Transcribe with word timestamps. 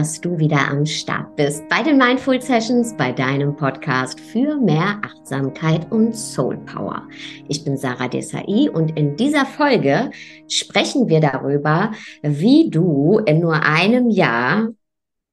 dass 0.00 0.18
du 0.18 0.38
wieder 0.38 0.66
am 0.70 0.86
Start 0.86 1.36
bist 1.36 1.68
bei 1.68 1.82
den 1.82 1.98
Mindful 1.98 2.40
Sessions, 2.40 2.96
bei 2.96 3.12
deinem 3.12 3.54
Podcast 3.54 4.18
für 4.18 4.56
mehr 4.56 4.98
Achtsamkeit 5.04 5.92
und 5.92 6.16
Soul 6.16 6.56
Power. 6.64 7.06
Ich 7.48 7.64
bin 7.64 7.76
Sarah 7.76 8.08
Desai 8.08 8.70
und 8.72 8.96
in 8.96 9.16
dieser 9.16 9.44
Folge 9.44 10.10
sprechen 10.48 11.10
wir 11.10 11.20
darüber, 11.20 11.92
wie 12.22 12.70
du 12.70 13.18
in 13.26 13.40
nur 13.40 13.62
einem 13.62 14.08
Jahr 14.08 14.70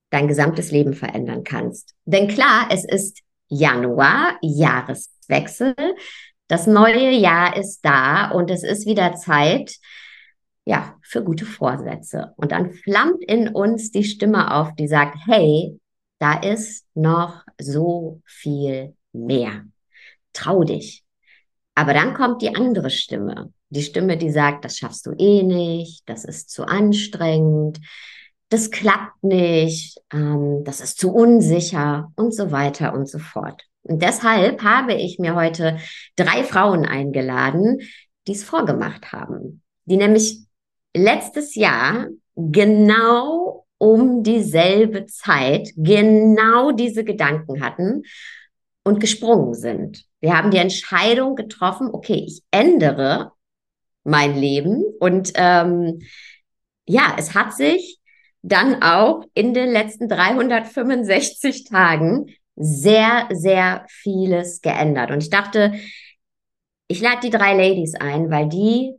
dein 0.09 0.27
gesamtes 0.27 0.71
Leben 0.71 0.93
verändern 0.93 1.45
kannst. 1.45 1.95
Denn 2.03 2.27
klar, 2.27 2.67
es 2.69 2.83
ist 2.83 3.21
Januar, 3.47 4.37
Jahreswechsel. 4.41 5.75
Das 6.49 6.67
neue 6.67 7.11
Jahr 7.11 7.55
ist 7.55 7.85
da 7.85 8.31
und 8.31 8.51
es 8.51 8.65
ist 8.65 8.85
wieder 8.85 9.15
Zeit, 9.15 9.77
ja, 10.67 10.97
für 11.01 11.23
gute 11.23 11.45
Vorsätze. 11.45 12.33
Und 12.35 12.51
dann 12.51 12.73
flammt 12.73 13.23
in 13.23 13.47
uns 13.47 13.89
die 13.91 14.03
Stimme 14.03 14.53
auf, 14.53 14.75
die 14.75 14.89
sagt, 14.89 15.15
hey, 15.25 15.79
da 16.19 16.33
ist 16.33 16.85
noch 16.93 17.45
so 17.57 18.21
viel 18.25 18.93
mehr. 19.13 19.63
Trau 20.33 20.65
dich. 20.65 21.05
Aber 21.73 21.93
dann 21.93 22.13
kommt 22.13 22.41
die 22.41 22.53
andere 22.53 22.89
Stimme. 22.89 23.53
Die 23.69 23.81
Stimme, 23.81 24.17
die 24.17 24.29
sagt, 24.29 24.65
das 24.65 24.77
schaffst 24.77 25.05
du 25.05 25.13
eh 25.17 25.41
nicht, 25.41 26.03
das 26.09 26.25
ist 26.25 26.49
zu 26.49 26.65
anstrengend, 26.65 27.79
das 28.49 28.69
klappt 28.69 29.23
nicht, 29.23 30.01
ähm, 30.11 30.63
das 30.65 30.81
ist 30.81 30.99
zu 30.99 31.13
unsicher 31.13 32.11
und 32.17 32.33
so 32.33 32.51
weiter 32.51 32.93
und 32.93 33.07
so 33.07 33.19
fort. 33.19 33.63
Und 33.83 34.01
deshalb 34.01 34.61
habe 34.63 34.95
ich 34.95 35.17
mir 35.17 35.33
heute 35.33 35.77
drei 36.17 36.43
Frauen 36.43 36.85
eingeladen, 36.85 37.79
die 38.27 38.33
es 38.33 38.43
vorgemacht 38.43 39.13
haben, 39.13 39.61
die 39.85 39.95
nämlich 39.95 40.46
letztes 40.93 41.55
Jahr 41.55 42.07
genau 42.35 43.65
um 43.77 44.23
dieselbe 44.23 45.05
Zeit 45.05 45.69
genau 45.75 46.71
diese 46.71 47.03
Gedanken 47.03 47.61
hatten 47.63 48.03
und 48.83 48.99
gesprungen 48.99 49.53
sind. 49.53 50.05
Wir 50.19 50.35
haben 50.35 50.51
die 50.51 50.57
Entscheidung 50.57 51.35
getroffen, 51.35 51.89
okay, 51.91 52.23
ich 52.25 52.41
ändere 52.51 53.33
mein 54.03 54.35
Leben 54.35 54.83
und 54.99 55.33
ähm, 55.35 55.99
ja, 56.85 57.15
es 57.17 57.35
hat 57.35 57.53
sich 57.53 57.99
dann 58.41 58.81
auch 58.81 59.23
in 59.33 59.53
den 59.53 59.71
letzten 59.71 60.07
365 60.07 61.65
Tagen 61.65 62.27
sehr, 62.55 63.27
sehr 63.31 63.85
vieles 63.89 64.61
geändert. 64.61 65.11
Und 65.11 65.21
ich 65.21 65.29
dachte, 65.29 65.73
ich 66.87 67.01
lade 67.01 67.19
die 67.23 67.29
drei 67.29 67.53
Ladies 67.53 67.95
ein, 67.95 68.31
weil 68.31 68.47
die 68.47 68.95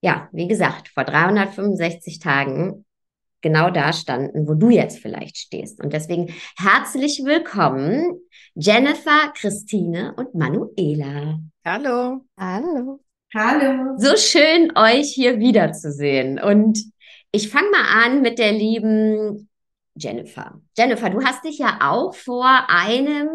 ja, 0.00 0.28
wie 0.32 0.48
gesagt, 0.48 0.88
vor 0.88 1.04
365 1.04 2.18
Tagen 2.18 2.84
genau 3.40 3.70
da 3.70 3.92
standen, 3.92 4.48
wo 4.48 4.54
du 4.54 4.70
jetzt 4.70 4.98
vielleicht 4.98 5.36
stehst. 5.36 5.82
Und 5.82 5.92
deswegen 5.92 6.34
herzlich 6.58 7.22
willkommen, 7.24 8.20
Jennifer, 8.54 9.32
Christine 9.34 10.14
und 10.16 10.34
Manuela. 10.34 11.38
Hallo. 11.64 12.24
Hallo. 12.38 13.00
Hallo. 13.34 13.96
So 13.98 14.16
schön, 14.16 14.72
euch 14.76 15.12
hier 15.12 15.38
wiederzusehen. 15.38 16.40
Und 16.40 16.78
ich 17.32 17.50
fange 17.50 17.70
mal 17.70 18.04
an 18.04 18.22
mit 18.22 18.38
der 18.38 18.52
lieben 18.52 19.48
Jennifer. 19.94 20.60
Jennifer, 20.76 21.10
du 21.10 21.22
hast 21.24 21.44
dich 21.44 21.58
ja 21.58 21.78
auch 21.82 22.14
vor 22.14 22.66
einem 22.68 23.28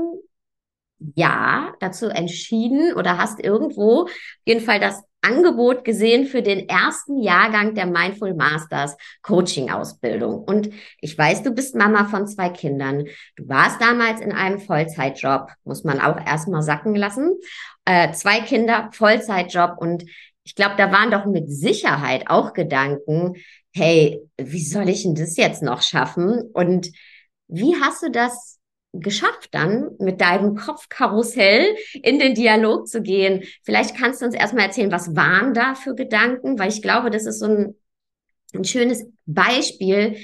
Jahr 1.16 1.75
dazu 1.79 2.07
entschieden 2.07 2.94
oder 2.94 3.17
hast 3.17 3.39
irgendwo 3.39 4.03
auf 4.03 4.11
jeden 4.45 4.61
Fall 4.61 4.79
das 4.79 5.03
Angebot 5.21 5.83
gesehen 5.83 6.25
für 6.25 6.41
den 6.41 6.67
ersten 6.67 7.21
Jahrgang 7.21 7.75
der 7.75 7.85
Mindful 7.85 8.33
Masters 8.33 8.97
Coaching 9.21 9.69
Ausbildung. 9.69 10.43
Und 10.43 10.69
ich 10.99 11.17
weiß, 11.17 11.43
du 11.43 11.51
bist 11.51 11.75
Mama 11.75 12.05
von 12.05 12.27
zwei 12.27 12.49
Kindern. 12.49 13.05
Du 13.35 13.47
warst 13.47 13.81
damals 13.81 14.21
in 14.21 14.31
einem 14.31 14.59
Vollzeitjob, 14.59 15.49
muss 15.63 15.83
man 15.83 15.99
auch 15.99 16.17
erstmal 16.25 16.63
sacken 16.63 16.95
lassen. 16.95 17.39
Äh, 17.85 18.11
zwei 18.13 18.39
Kinder, 18.41 18.89
Vollzeitjob. 18.93 19.77
Und 19.77 20.05
ich 20.43 20.55
glaube, 20.55 20.75
da 20.77 20.91
waren 20.91 21.11
doch 21.11 21.25
mit 21.25 21.49
Sicherheit 21.49 22.25
auch 22.27 22.53
Gedanken, 22.53 23.35
hey, 23.73 24.21
wie 24.38 24.63
soll 24.63 24.89
ich 24.89 25.03
denn 25.03 25.15
das 25.15 25.38
jetzt 25.38 25.61
noch 25.61 25.81
schaffen? 25.81 26.49
Und 26.53 26.91
wie 27.47 27.75
hast 27.81 28.01
du 28.03 28.09
das 28.09 28.60
geschafft, 28.94 29.50
dann 29.52 29.91
mit 30.00 30.22
deinem 30.22 30.56
Kopfkarussell 30.56 31.75
in 31.94 32.19
den 32.19 32.35
Dialog 32.35 32.88
zu 32.88 33.02
gehen. 33.02 33.44
Vielleicht 33.63 33.96
kannst 33.96 34.22
du 34.22 34.25
uns 34.25 34.35
erstmal 34.35 34.66
erzählen, 34.66 34.91
was 34.91 35.16
waren 35.16 35.53
da 35.53 35.75
für 35.75 35.96
Gedanken, 35.96 36.59
weil 36.59 36.69
ich 36.69 36.81
glaube, 36.81 37.09
das 37.09 37.25
ist 37.25 37.40
so 37.40 37.46
ein, 37.46 37.75
ein 38.53 38.66
schönes 38.66 39.06
Beispiel, 39.25 40.18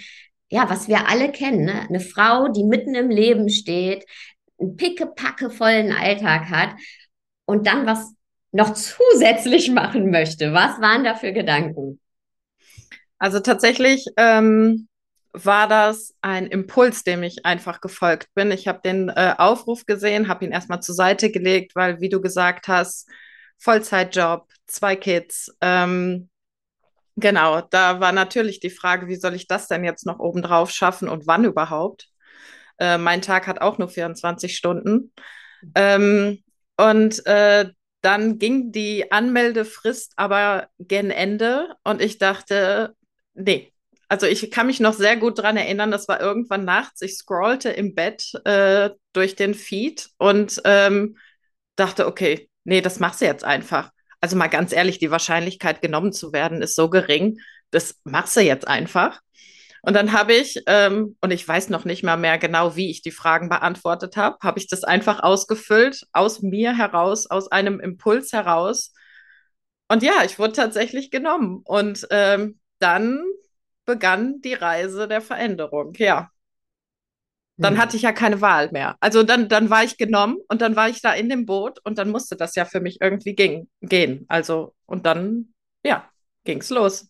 ja, 0.50 0.70
was 0.70 0.88
wir 0.88 1.08
alle 1.08 1.32
kennen. 1.32 1.66
Ne? 1.66 1.88
Eine 1.88 2.00
Frau, 2.00 2.50
die 2.50 2.64
mitten 2.64 2.94
im 2.96 3.10
Leben 3.10 3.50
steht, 3.50 4.06
einen 4.60 4.76
pickepackevollen 4.76 5.94
Alltag 5.94 6.50
hat 6.50 6.72
und 7.46 7.68
dann 7.68 7.86
was 7.86 8.14
noch 8.52 8.74
zusätzlich 8.74 9.72
machen 9.72 10.10
möchte. 10.10 10.54
Was 10.54 10.82
waren 10.82 11.04
da 11.04 11.16
für 11.16 11.32
Gedanken? 11.32 12.00
Also 13.20 13.40
tatsächlich 13.40 14.06
ähm, 14.18 14.88
war 15.46 15.68
das 15.68 16.16
ein 16.22 16.48
Impuls, 16.48 17.04
dem 17.04 17.24
ich 17.24 17.46
einfach 17.46 17.82
gefolgt 17.82 18.30
bin. 18.34 18.52
Ich 18.52 18.68
habe 18.68 18.82
den 18.84 19.10
äh, 19.10 19.36
Aufruf 19.38 19.86
gesehen, 19.86 20.28
habe 20.28 20.46
ihn 20.46 20.52
erstmal 20.52 20.82
zur 20.82 20.96
Seite 20.96 21.32
gelegt, 21.32 21.76
weil, 21.76 22.00
wie 22.02 22.10
du 22.10 22.22
gesagt 22.22 22.68
hast, 22.68 23.10
Vollzeitjob, 23.60 24.48
zwei 24.68 24.96
Kids. 24.96 25.56
Ähm, 25.62 26.30
genau, 27.16 27.62
da 27.62 28.00
war 28.00 28.12
natürlich 28.12 28.60
die 28.60 28.70
Frage, 28.70 29.08
wie 29.08 29.16
soll 29.16 29.34
ich 29.36 29.48
das 29.48 29.68
denn 29.68 29.84
jetzt 29.84 30.06
noch 30.06 30.20
obendrauf 30.20 30.72
schaffen 30.72 31.10
und 31.10 31.28
wann 31.28 31.46
überhaupt? 31.46 32.10
Äh, 32.80 32.98
mein 32.98 33.22
Tag 33.22 33.48
hat 33.48 33.62
auch 33.62 33.78
nur 33.78 33.90
24 33.90 34.56
Stunden. 34.56 35.14
Ähm, 35.76 36.44
und 36.78 37.26
äh, 37.26 37.70
dann 38.02 38.38
ging 38.38 38.72
die 38.72 39.12
Anmeldefrist 39.12 40.14
aber 40.16 40.70
gen 40.80 41.12
Ende 41.12 41.76
und 41.84 42.02
ich 42.02 42.20
dachte, 42.20 42.96
nee, 43.34 43.74
also 44.10 44.26
ich 44.26 44.50
kann 44.52 44.68
mich 44.68 44.80
noch 44.80 44.94
sehr 44.94 45.18
gut 45.18 45.38
daran 45.38 45.58
erinnern, 45.58 45.92
das 45.92 46.08
war 46.08 46.22
irgendwann 46.22 46.66
nachts. 46.66 47.02
Ich 47.02 47.18
scrollte 47.18 47.70
im 47.70 47.94
Bett 47.94 48.34
äh, 48.46 48.92
durch 49.14 49.36
den 49.36 49.54
Feed 49.54 50.10
und 50.18 50.62
ähm, 50.66 51.18
dachte, 51.76 52.08
okay, 52.08 52.50
nee, 52.64 52.82
das 52.82 53.00
machst 53.00 53.22
du 53.22 53.26
jetzt 53.26 53.44
einfach. 53.44 53.92
Also 54.22 54.36
mal 54.36 54.48
ganz 54.48 54.74
ehrlich, 54.74 55.00
die 55.00 55.12
Wahrscheinlichkeit 55.12 55.82
genommen 55.82 56.14
zu 56.14 56.34
werden 56.34 56.62
ist 56.62 56.76
so 56.76 56.90
gering, 56.90 57.40
das 57.72 57.96
machst 58.04 58.36
du 58.38 58.42
jetzt 58.42 58.68
einfach. 58.68 59.20
Und 59.82 59.94
dann 59.94 60.12
habe 60.12 60.34
ich, 60.34 60.64
ähm, 60.68 61.18
und 61.22 61.32
ich 61.32 61.48
weiß 61.48 61.70
noch 61.70 61.86
nicht 61.86 62.04
mal 62.04 62.18
mehr 62.18 62.38
genau, 62.38 62.76
wie 62.76 62.90
ich 62.90 63.02
die 63.02 63.12
Fragen 63.12 63.48
beantwortet 63.50 64.18
habe, 64.18 64.38
habe 64.42 64.60
ich 64.60 64.68
das 64.68 64.84
einfach 64.84 65.22
ausgefüllt, 65.22 66.06
aus 66.14 66.42
mir 66.42 66.76
heraus, 66.76 67.28
aus 67.28 67.52
einem 67.52 67.80
Impuls 67.80 68.34
heraus. 68.34 68.94
Und 69.88 70.04
ja, 70.04 70.24
ich 70.26 70.40
wurde 70.40 70.54
tatsächlich 70.54 71.12
genommen. 71.12 71.62
Und 71.64 72.08
ähm, 72.10 72.60
dann 72.80 73.24
begann 73.88 74.42
die 74.42 74.54
Reise 74.54 75.08
der 75.08 75.22
Veränderung, 75.22 75.94
ja. 75.98 76.30
Dann 77.60 77.74
hm. 77.74 77.82
hatte 77.82 77.96
ich 77.96 78.04
ja 78.04 78.12
keine 78.12 78.40
Wahl 78.42 78.72
mehr. 78.72 78.96
Also 79.00 79.24
dann, 79.24 79.50
dann 79.50 79.72
war 79.72 79.84
ich 79.84 79.98
genommen 79.98 80.38
und 80.48 80.62
dann 80.62 80.76
war 80.76 80.90
ich 80.90 81.02
da 81.02 81.14
in 81.14 81.28
dem 81.30 81.48
Boot 81.48 81.80
und 81.84 81.98
dann 81.98 82.12
musste 82.12 82.36
das 82.36 82.54
ja 82.54 82.66
für 82.66 82.80
mich 82.80 83.02
irgendwie 83.02 83.34
ging, 83.34 83.68
gehen. 83.82 84.26
Also, 84.28 84.76
und 84.86 85.08
dann, 85.08 85.54
ja, 85.84 86.08
ging 86.44 86.60
es 86.60 86.70
los. 86.70 87.10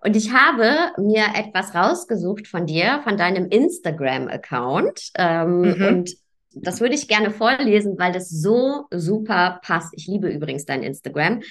Und 0.00 0.16
ich 0.16 0.32
habe 0.32 0.92
mir 1.00 1.26
etwas 1.34 1.74
rausgesucht 1.74 2.48
von 2.48 2.66
dir, 2.66 3.00
von 3.04 3.16
deinem 3.16 3.48
Instagram-Account. 3.48 5.10
Ähm, 5.16 5.60
mhm. 5.60 5.86
Und 5.86 6.10
das 6.52 6.80
würde 6.80 6.94
ich 6.94 7.08
gerne 7.08 7.30
vorlesen, 7.30 7.98
weil 7.98 8.12
das 8.12 8.30
so 8.30 8.86
super 8.90 9.60
passt. 9.62 9.92
Ich 9.96 10.06
liebe 10.06 10.28
übrigens 10.28 10.64
dein 10.64 10.82
Instagram. 10.82 11.42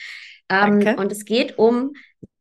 Ähm, 0.50 0.96
und 0.98 1.12
es 1.12 1.26
geht 1.26 1.58
um 1.58 1.94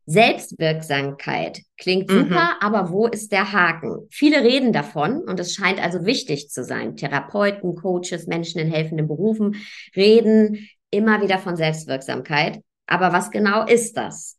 Selbstwirksamkeit 0.06 1.62
klingt 1.76 2.08
mhm. 2.08 2.20
super, 2.20 2.56
aber 2.61 2.91
wo 2.91 3.06
ist 3.06 3.32
der 3.32 3.53
Haken? 3.53 4.06
Viele 4.11 4.43
reden 4.43 4.73
davon 4.73 5.20
und 5.20 5.41
es 5.41 5.55
scheint 5.55 5.82
also 5.82 6.06
wichtig 6.06 6.49
zu 6.49 6.64
sein. 6.64 6.97
Therapeuten, 6.97 7.75
Coaches, 7.75 8.26
Menschen 8.26 8.61
in 8.61 8.70
helfenden 8.70 9.08
Berufen 9.08 9.56
reden 9.97 10.69
immer 10.91 11.20
wieder 11.23 11.38
von 11.38 11.56
Selbstwirksamkeit. 11.56 12.61
Aber 12.87 13.12
was 13.12 13.31
genau 13.32 13.67
ist 13.67 13.97
das? 13.97 14.38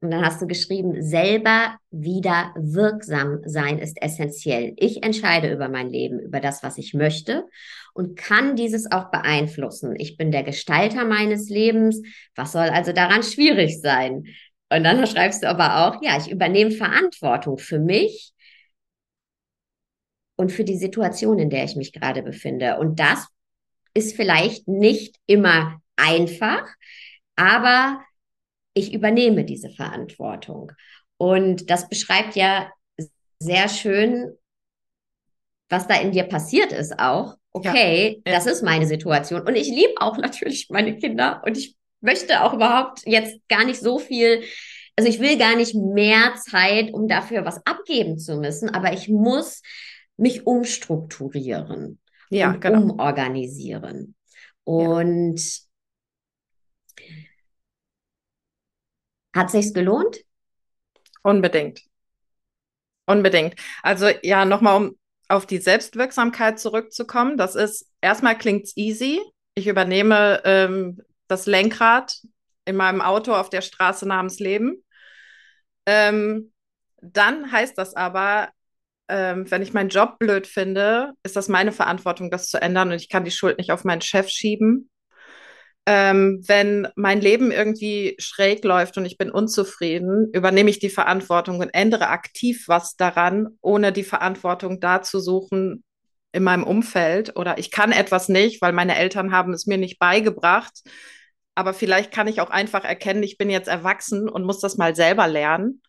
Und 0.00 0.10
dann 0.10 0.24
hast 0.24 0.42
du 0.42 0.46
geschrieben, 0.46 1.02
selber 1.02 1.76
wieder 1.90 2.52
wirksam 2.56 3.40
sein 3.44 3.78
ist 3.78 4.00
essentiell. 4.00 4.74
Ich 4.76 5.02
entscheide 5.02 5.52
über 5.52 5.68
mein 5.68 5.88
Leben, 5.88 6.20
über 6.20 6.40
das, 6.40 6.62
was 6.62 6.76
ich 6.76 6.92
möchte 6.92 7.44
und 7.94 8.16
kann 8.16 8.56
dieses 8.56 8.90
auch 8.90 9.10
beeinflussen. 9.10 9.94
Ich 9.96 10.18
bin 10.18 10.30
der 10.30 10.42
Gestalter 10.42 11.06
meines 11.06 11.48
Lebens. 11.48 12.02
Was 12.34 12.52
soll 12.52 12.68
also 12.68 12.92
daran 12.92 13.22
schwierig 13.22 13.80
sein? 13.80 14.24
Und 14.70 14.84
dann 14.84 15.06
schreibst 15.06 15.42
du 15.42 15.48
aber 15.48 15.86
auch, 15.86 16.02
ja, 16.02 16.18
ich 16.18 16.30
übernehme 16.30 16.72
Verantwortung 16.72 17.58
für 17.58 17.78
mich 17.78 18.32
und 20.36 20.50
für 20.50 20.64
die 20.64 20.76
Situation, 20.76 21.38
in 21.38 21.50
der 21.50 21.64
ich 21.64 21.76
mich 21.76 21.92
gerade 21.92 22.22
befinde. 22.22 22.78
Und 22.78 22.98
das 22.98 23.26
ist 23.94 24.16
vielleicht 24.16 24.68
nicht 24.68 25.16
immer 25.26 25.80
einfach, 25.96 26.66
aber 27.36 28.02
ich 28.74 28.92
übernehme 28.92 29.44
diese 29.44 29.70
Verantwortung. 29.70 30.72
Und 31.16 31.70
das 31.70 31.88
beschreibt 31.88 32.36
ja 32.36 32.70
sehr 33.38 33.68
schön, 33.68 34.36
was 35.68 35.86
da 35.86 35.94
in 36.00 36.12
dir 36.12 36.24
passiert 36.24 36.72
ist 36.72 36.98
auch. 36.98 37.36
Okay, 37.52 38.22
ja. 38.26 38.34
das 38.34 38.46
ist 38.46 38.62
meine 38.62 38.86
Situation. 38.86 39.40
Und 39.42 39.56
ich 39.56 39.68
liebe 39.68 39.94
auch 40.00 40.18
natürlich 40.18 40.68
meine 40.70 40.96
Kinder 40.96 41.42
und 41.46 41.56
ich 41.56 41.75
möchte 42.00 42.42
auch 42.42 42.54
überhaupt 42.54 43.02
jetzt 43.06 43.36
gar 43.48 43.64
nicht 43.64 43.80
so 43.80 43.98
viel, 43.98 44.42
also 44.96 45.08
ich 45.08 45.20
will 45.20 45.38
gar 45.38 45.56
nicht 45.56 45.74
mehr 45.74 46.34
Zeit, 46.36 46.92
um 46.92 47.08
dafür 47.08 47.44
was 47.44 47.64
abgeben 47.66 48.18
zu 48.18 48.36
müssen, 48.36 48.70
aber 48.70 48.92
ich 48.92 49.08
muss 49.08 49.62
mich 50.16 50.46
umstrukturieren 50.46 51.98
ja, 52.30 52.50
und 52.50 52.60
genau. 52.60 52.82
umorganisieren. 52.82 54.14
Und 54.64 55.40
ja. 56.98 57.14
hat 59.34 59.50
sich's 59.50 59.72
gelohnt? 59.72 60.24
Unbedingt. 61.22 61.82
Unbedingt. 63.06 63.54
Also 63.82 64.08
ja, 64.22 64.44
nochmal 64.44 64.76
um 64.76 64.96
auf 65.28 65.46
die 65.46 65.58
Selbstwirksamkeit 65.58 66.58
zurückzukommen. 66.60 67.36
Das 67.36 67.54
ist, 67.54 67.90
erstmal 68.00 68.38
klingt's 68.38 68.76
easy. 68.76 69.20
Ich 69.54 69.66
übernehme 69.66 70.40
ähm, 70.44 71.02
das 71.28 71.46
Lenkrad 71.46 72.20
in 72.64 72.76
meinem 72.76 73.00
Auto 73.00 73.32
auf 73.34 73.50
der 73.50 73.62
Straße 73.62 74.06
namens 74.06 74.38
Leben. 74.38 74.84
Ähm, 75.86 76.52
dann 77.00 77.50
heißt 77.52 77.78
das 77.78 77.94
aber, 77.94 78.50
ähm, 79.08 79.50
wenn 79.50 79.62
ich 79.62 79.72
meinen 79.72 79.88
Job 79.88 80.18
blöd 80.18 80.46
finde, 80.46 81.12
ist 81.22 81.36
das 81.36 81.48
meine 81.48 81.72
Verantwortung, 81.72 82.30
das 82.30 82.48
zu 82.48 82.60
ändern 82.60 82.90
und 82.90 82.96
ich 82.96 83.08
kann 83.08 83.24
die 83.24 83.30
Schuld 83.30 83.58
nicht 83.58 83.70
auf 83.70 83.84
meinen 83.84 84.00
Chef 84.00 84.28
schieben. 84.28 84.90
Ähm, 85.88 86.42
wenn 86.48 86.88
mein 86.96 87.20
Leben 87.20 87.52
irgendwie 87.52 88.16
schräg 88.18 88.64
läuft 88.64 88.98
und 88.98 89.04
ich 89.04 89.18
bin 89.18 89.30
unzufrieden, 89.30 90.28
übernehme 90.32 90.68
ich 90.68 90.80
die 90.80 90.90
Verantwortung 90.90 91.60
und 91.60 91.70
ändere 91.72 92.08
aktiv 92.08 92.64
was 92.66 92.96
daran, 92.96 93.50
ohne 93.60 93.92
die 93.92 94.02
Verantwortung 94.02 94.80
da 94.80 95.02
zu 95.02 95.20
suchen 95.20 95.84
in 96.32 96.42
meinem 96.42 96.64
Umfeld. 96.64 97.36
Oder 97.36 97.58
ich 97.58 97.70
kann 97.70 97.92
etwas 97.92 98.28
nicht, 98.28 98.60
weil 98.62 98.72
meine 98.72 98.96
Eltern 98.96 99.30
haben 99.30 99.52
es 99.52 99.66
mir 99.66 99.78
nicht 99.78 100.00
beigebracht. 100.00 100.82
Aber 101.56 101.72
vielleicht 101.72 102.12
kann 102.12 102.28
ich 102.28 102.40
auch 102.40 102.50
einfach 102.50 102.84
erkennen, 102.84 103.22
ich 103.22 103.38
bin 103.38 103.48
jetzt 103.48 103.66
erwachsen 103.66 104.28
und 104.28 104.44
muss 104.44 104.60
das 104.60 104.76
mal 104.76 104.94
selber 104.94 105.26
lernen. 105.26 105.80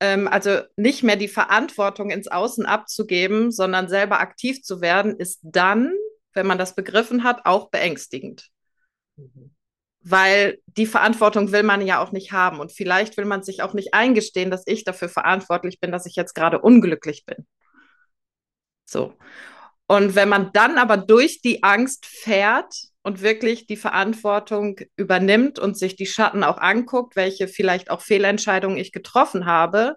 Ähm, 0.00 0.28
also 0.28 0.60
nicht 0.76 1.02
mehr 1.02 1.16
die 1.16 1.28
Verantwortung 1.28 2.10
ins 2.10 2.28
Außen 2.28 2.66
abzugeben, 2.66 3.50
sondern 3.50 3.88
selber 3.88 4.20
aktiv 4.20 4.62
zu 4.62 4.82
werden, 4.82 5.16
ist 5.16 5.40
dann, 5.42 5.92
wenn 6.34 6.46
man 6.46 6.58
das 6.58 6.74
begriffen 6.74 7.24
hat, 7.24 7.46
auch 7.46 7.70
beängstigend. 7.70 8.48
Mhm. 9.16 9.54
Weil 10.00 10.58
die 10.66 10.86
Verantwortung 10.86 11.52
will 11.52 11.62
man 11.62 11.84
ja 11.86 12.02
auch 12.02 12.12
nicht 12.12 12.32
haben. 12.32 12.60
Und 12.60 12.70
vielleicht 12.70 13.16
will 13.16 13.24
man 13.24 13.42
sich 13.42 13.62
auch 13.62 13.72
nicht 13.72 13.94
eingestehen, 13.94 14.50
dass 14.50 14.62
ich 14.66 14.84
dafür 14.84 15.08
verantwortlich 15.08 15.80
bin, 15.80 15.90
dass 15.90 16.04
ich 16.04 16.16
jetzt 16.16 16.34
gerade 16.34 16.60
unglücklich 16.60 17.24
bin. 17.24 17.46
So. 18.84 19.14
Und 19.86 20.14
wenn 20.14 20.28
man 20.28 20.52
dann 20.52 20.76
aber 20.76 20.98
durch 20.98 21.40
die 21.40 21.62
Angst 21.62 22.04
fährt 22.04 22.74
und 23.08 23.22
wirklich 23.22 23.66
die 23.66 23.78
Verantwortung 23.78 24.80
übernimmt 24.94 25.58
und 25.58 25.78
sich 25.78 25.96
die 25.96 26.04
Schatten 26.04 26.44
auch 26.44 26.58
anguckt, 26.58 27.16
welche 27.16 27.48
vielleicht 27.48 27.90
auch 27.90 28.02
Fehlentscheidungen 28.02 28.76
ich 28.76 28.92
getroffen 28.92 29.46
habe, 29.46 29.96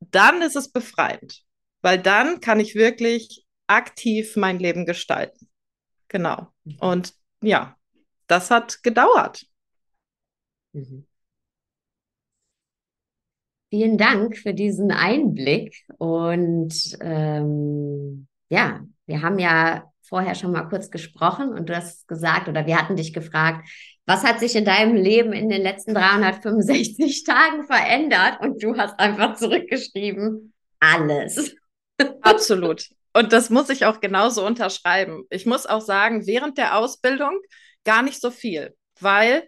dann 0.00 0.40
ist 0.40 0.56
es 0.56 0.72
befreiend. 0.72 1.42
Weil 1.82 1.98
dann 1.98 2.40
kann 2.40 2.58
ich 2.58 2.74
wirklich 2.74 3.44
aktiv 3.66 4.34
mein 4.36 4.58
Leben 4.58 4.86
gestalten. 4.86 5.50
Genau. 6.08 6.48
Mhm. 6.64 6.76
Und 6.80 7.14
ja, 7.42 7.76
das 8.28 8.50
hat 8.50 8.82
gedauert. 8.82 9.44
Mhm. 10.72 11.06
Vielen 13.68 13.98
Dank 13.98 14.38
für 14.38 14.54
diesen 14.54 14.90
Einblick. 14.90 15.84
Und 15.98 16.96
ähm, 17.02 18.26
ja, 18.48 18.86
wir 19.04 19.20
haben 19.20 19.38
ja 19.38 19.92
vorher 20.08 20.34
schon 20.34 20.52
mal 20.52 20.64
kurz 20.64 20.90
gesprochen 20.90 21.50
und 21.50 21.68
du 21.68 21.76
hast 21.76 22.08
gesagt 22.08 22.48
oder 22.48 22.66
wir 22.66 22.78
hatten 22.78 22.96
dich 22.96 23.12
gefragt, 23.12 23.68
was 24.06 24.24
hat 24.24 24.40
sich 24.40 24.56
in 24.56 24.64
deinem 24.64 24.94
Leben 24.94 25.32
in 25.32 25.50
den 25.50 25.62
letzten 25.62 25.94
365 25.94 27.24
Tagen 27.26 27.64
verändert? 27.66 28.40
Und 28.40 28.62
du 28.62 28.76
hast 28.76 28.98
einfach 28.98 29.36
zurückgeschrieben, 29.36 30.54
alles. 30.80 31.54
Absolut. 32.22 32.86
Und 33.12 33.32
das 33.32 33.50
muss 33.50 33.68
ich 33.68 33.84
auch 33.84 34.00
genauso 34.00 34.46
unterschreiben. 34.46 35.24
Ich 35.30 35.44
muss 35.44 35.66
auch 35.66 35.80
sagen, 35.80 36.26
während 36.26 36.56
der 36.56 36.76
Ausbildung 36.76 37.38
gar 37.84 38.02
nicht 38.02 38.20
so 38.20 38.30
viel, 38.30 38.74
weil 39.00 39.42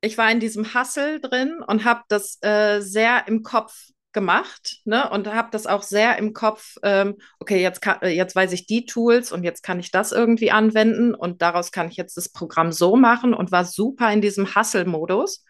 ich 0.00 0.18
war 0.18 0.30
in 0.30 0.40
diesem 0.40 0.74
Hassel 0.74 1.20
drin 1.20 1.62
und 1.66 1.84
habe 1.84 2.02
das 2.08 2.38
äh, 2.42 2.80
sehr 2.80 3.26
im 3.26 3.42
Kopf 3.42 3.88
gemacht 4.14 4.78
ne? 4.84 5.10
und 5.10 5.26
habe 5.26 5.48
das 5.52 5.66
auch 5.66 5.82
sehr 5.82 6.16
im 6.16 6.32
Kopf, 6.32 6.76
ähm, 6.82 7.16
okay, 7.38 7.60
jetzt, 7.60 7.82
kann, 7.82 7.98
äh, 8.00 8.08
jetzt 8.08 8.34
weiß 8.34 8.52
ich 8.52 8.66
die 8.66 8.86
Tools 8.86 9.32
und 9.32 9.44
jetzt 9.44 9.62
kann 9.62 9.78
ich 9.78 9.90
das 9.90 10.12
irgendwie 10.12 10.50
anwenden 10.50 11.14
und 11.14 11.42
daraus 11.42 11.72
kann 11.72 11.88
ich 11.88 11.96
jetzt 11.96 12.16
das 12.16 12.30
Programm 12.30 12.72
so 12.72 12.96
machen 12.96 13.34
und 13.34 13.52
war 13.52 13.66
super 13.66 14.10
in 14.12 14.22
diesem 14.22 14.54
Hustle-Modus 14.54 15.44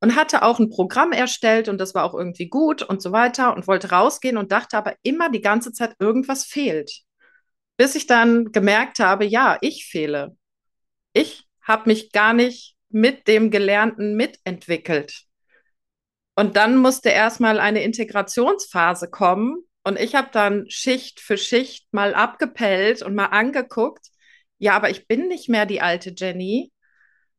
und 0.00 0.16
hatte 0.16 0.42
auch 0.42 0.58
ein 0.58 0.70
Programm 0.70 1.12
erstellt 1.12 1.68
und 1.68 1.78
das 1.78 1.94
war 1.94 2.04
auch 2.04 2.14
irgendwie 2.14 2.48
gut 2.48 2.82
und 2.82 3.02
so 3.02 3.12
weiter 3.12 3.54
und 3.54 3.66
wollte 3.66 3.90
rausgehen 3.90 4.38
und 4.38 4.52
dachte 4.52 4.78
aber 4.78 4.94
immer 5.02 5.30
die 5.30 5.42
ganze 5.42 5.72
Zeit, 5.72 5.96
irgendwas 5.98 6.44
fehlt. 6.44 7.02
Bis 7.76 7.94
ich 7.96 8.06
dann 8.06 8.52
gemerkt 8.52 9.00
habe, 9.00 9.24
ja, 9.26 9.58
ich 9.60 9.86
fehle 9.90 10.36
ich 11.14 11.46
habe 11.62 11.88
mich 11.88 12.12
gar 12.12 12.34
nicht 12.34 12.76
mit 12.90 13.26
dem 13.26 13.50
Gelernten 13.50 14.16
mitentwickelt. 14.16 15.23
Und 16.34 16.56
dann 16.56 16.76
musste 16.76 17.10
erstmal 17.10 17.60
eine 17.60 17.82
Integrationsphase 17.82 19.08
kommen. 19.08 19.62
Und 19.84 19.98
ich 19.98 20.14
habe 20.14 20.28
dann 20.32 20.64
Schicht 20.68 21.20
für 21.20 21.36
Schicht 21.36 21.86
mal 21.92 22.14
abgepellt 22.14 23.02
und 23.02 23.14
mal 23.14 23.26
angeguckt, 23.26 24.08
ja, 24.58 24.74
aber 24.74 24.90
ich 24.90 25.06
bin 25.06 25.28
nicht 25.28 25.48
mehr 25.48 25.66
die 25.66 25.80
alte 25.80 26.14
Jenny. 26.16 26.72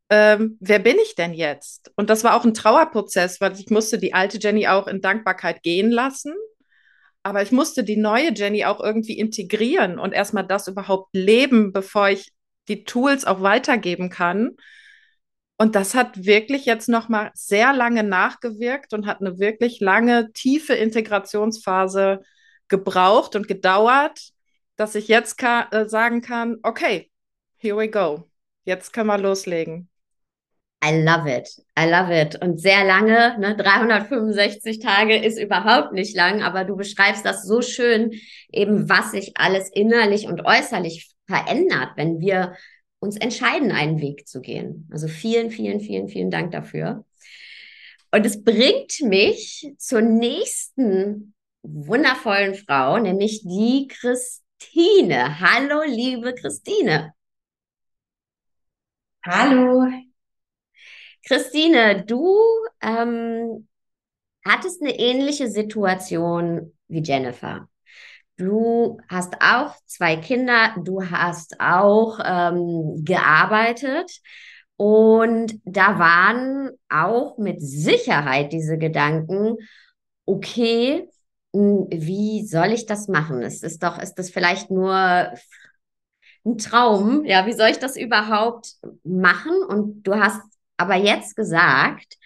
Ähm, 0.10 0.58
wer 0.60 0.80
bin 0.80 0.98
ich 1.02 1.16
denn 1.16 1.34
jetzt? 1.34 1.92
Und 1.96 2.10
das 2.10 2.24
war 2.24 2.36
auch 2.36 2.46
ein 2.46 2.54
Trauerprozess, 2.54 3.42
weil 3.42 3.60
ich 3.60 3.70
musste 3.70 3.98
die 3.98 4.14
alte 4.14 4.38
Jenny 4.38 4.68
auch 4.68 4.88
in 4.88 5.02
Dankbarkeit 5.02 5.64
gehen 5.64 5.90
lassen. 5.90 6.34
Aber 7.24 7.42
ich 7.42 7.52
musste 7.52 7.84
die 7.84 7.98
neue 7.98 8.32
Jenny 8.34 8.66
auch 8.66 8.80
irgendwie 8.80 9.18
integrieren 9.18 9.98
und 9.98 10.14
erstmal 10.14 10.46
das 10.46 10.68
überhaupt 10.68 11.10
leben, 11.16 11.74
bevor 11.74 12.10
ich 12.10 12.32
die 12.68 12.84
Tools 12.84 13.26
auch 13.26 13.42
weitergeben 13.42 14.12
kann. 14.12 14.56
Und 15.58 15.76
das 15.76 15.96
hat 15.96 16.26
wirklich 16.26 16.66
jetzt 16.66 16.90
noch 16.90 17.08
mal 17.08 17.32
sehr 17.34 17.74
lange 17.74 18.04
nachgewirkt 18.04 18.94
und 18.94 19.06
hat 19.08 19.22
eine 19.22 19.40
wirklich 19.40 19.80
lange, 19.80 20.32
tiefe 20.34 20.74
Integrationsphase 20.74 22.22
gebraucht 22.68 23.36
und 23.36 23.48
gedauert, 23.48 24.32
dass 24.76 24.96
ich 24.96 25.08
jetzt 25.08 25.38
ka 25.38 25.70
äh, 25.72 25.88
sagen 25.88 26.22
kann, 26.22 26.58
okay, 26.64 27.10
here 27.58 27.78
we 27.78 27.90
go. 27.90 28.30
Jetzt 28.66 28.92
können 28.92 29.08
wir 29.08 29.18
loslegen. 29.18 29.90
I 30.84 31.02
love 31.04 31.28
it. 31.28 31.50
I 31.80 31.90
love 31.90 32.14
it. 32.14 32.42
Und 32.44 32.60
sehr 32.60 32.84
lange, 32.84 33.40
ne, 33.40 33.56
365 33.56 34.80
Tage 34.80 35.16
ist 35.16 35.40
überhaupt 35.40 35.94
nicht 35.94 36.16
lang, 36.16 36.44
aber 36.44 36.64
du 36.64 36.76
beschreibst 36.76 37.26
das 37.26 37.44
so 37.44 37.62
schön, 37.62 38.12
eben 38.52 38.90
was 38.90 39.12
sich 39.12 39.34
alles 39.36 39.70
innerlich 39.72 40.28
und 40.28 40.46
äußerlich 40.46 41.16
verändert, 41.28 41.92
wenn 41.96 42.20
wir 42.20 42.56
uns 43.06 43.16
entscheiden, 43.18 43.72
einen 43.72 44.02
Weg 44.02 44.28
zu 44.28 44.42
gehen. 44.42 44.90
Also 44.92 45.08
vielen, 45.08 45.52
vielen, 45.52 45.80
vielen, 45.80 46.10
vielen 46.10 46.32
Dank 46.32 46.52
dafür. 46.52 47.06
Und 48.12 48.26
es 48.26 48.44
bringt 48.44 49.02
mich 49.02 49.74
zur 49.78 50.02
nächsten 50.02 51.34
wundervollen 51.62 52.56
Frau, 52.56 52.98
nämlich 52.98 53.44
die 53.44 53.88
Christine. 53.88 55.40
Hallo, 55.40 55.82
liebe 55.86 56.34
Christine. 56.34 57.14
Hallo. 59.24 59.88
Christine, 61.28 62.06
du 62.06 62.40
ähm, 62.82 63.68
hattest 64.46 64.82
eine 64.82 64.98
ähnliche 64.98 65.50
Situation 65.50 66.72
wie 66.88 67.02
Jennifer. 67.02 67.68
Du 68.38 69.00
hast 69.08 69.36
auch 69.42 69.76
zwei 69.86 70.18
Kinder, 70.18 70.76
du 70.84 71.02
hast 71.10 71.60
auch 71.62 72.20
ähm, 72.24 73.02
gearbeitet 73.06 74.12
und 74.76 75.60
da 75.64 75.98
waren 76.00 76.72
auch 76.90 77.38
mit 77.38 77.62
Sicherheit 77.62 78.52
diese 78.52 78.78
Gedanken, 78.78 79.56
okay, 80.26 81.10
hm, 81.54 81.88
wie 81.92 82.46
soll 82.46 82.74
ich 82.74 82.86
das 82.86 83.08
machen? 83.08 83.42
Es 83.42 83.64
ist 83.64 83.84
doch, 83.84 84.00
ist 84.00 84.16
das 84.16 84.30
vielleicht 84.32 84.70
nur 84.70 84.94
ein 86.46 86.58
Traum? 86.58 87.26
Ja, 87.26 87.46
wie 87.46 87.54
soll 87.54 87.70
ich 87.70 87.80
das 87.80 87.96
überhaupt 87.98 88.74
machen? 89.04 89.54
Und 89.68 90.04
du 90.04 90.16
hast 90.16 90.42
aber 90.78 90.96
jetzt 90.96 91.36
gesagt, 91.36 92.18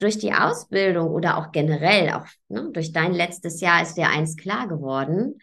durch 0.00 0.18
die 0.18 0.32
Ausbildung 0.32 1.10
oder 1.10 1.38
auch 1.38 1.52
generell, 1.52 2.10
auch 2.10 2.26
ne, 2.48 2.70
durch 2.72 2.92
dein 2.92 3.12
letztes 3.12 3.60
Jahr 3.60 3.82
ist 3.82 3.94
dir 3.94 4.08
eins 4.08 4.36
klar 4.36 4.66
geworden, 4.66 5.40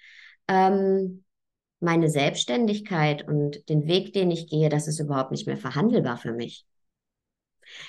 ähm, 0.48 1.24
meine 1.80 2.10
Selbstständigkeit 2.10 3.26
und 3.28 3.70
den 3.70 3.88
Weg, 3.88 4.14
den 4.14 4.32
ich 4.32 4.50
gehe, 4.50 4.70
das 4.70 4.88
ist 4.88 5.00
überhaupt 5.00 5.30
nicht 5.32 5.48
mehr 5.48 5.58
verhandelbar 5.58 6.18
für 6.18 6.34
mich. 6.34 6.66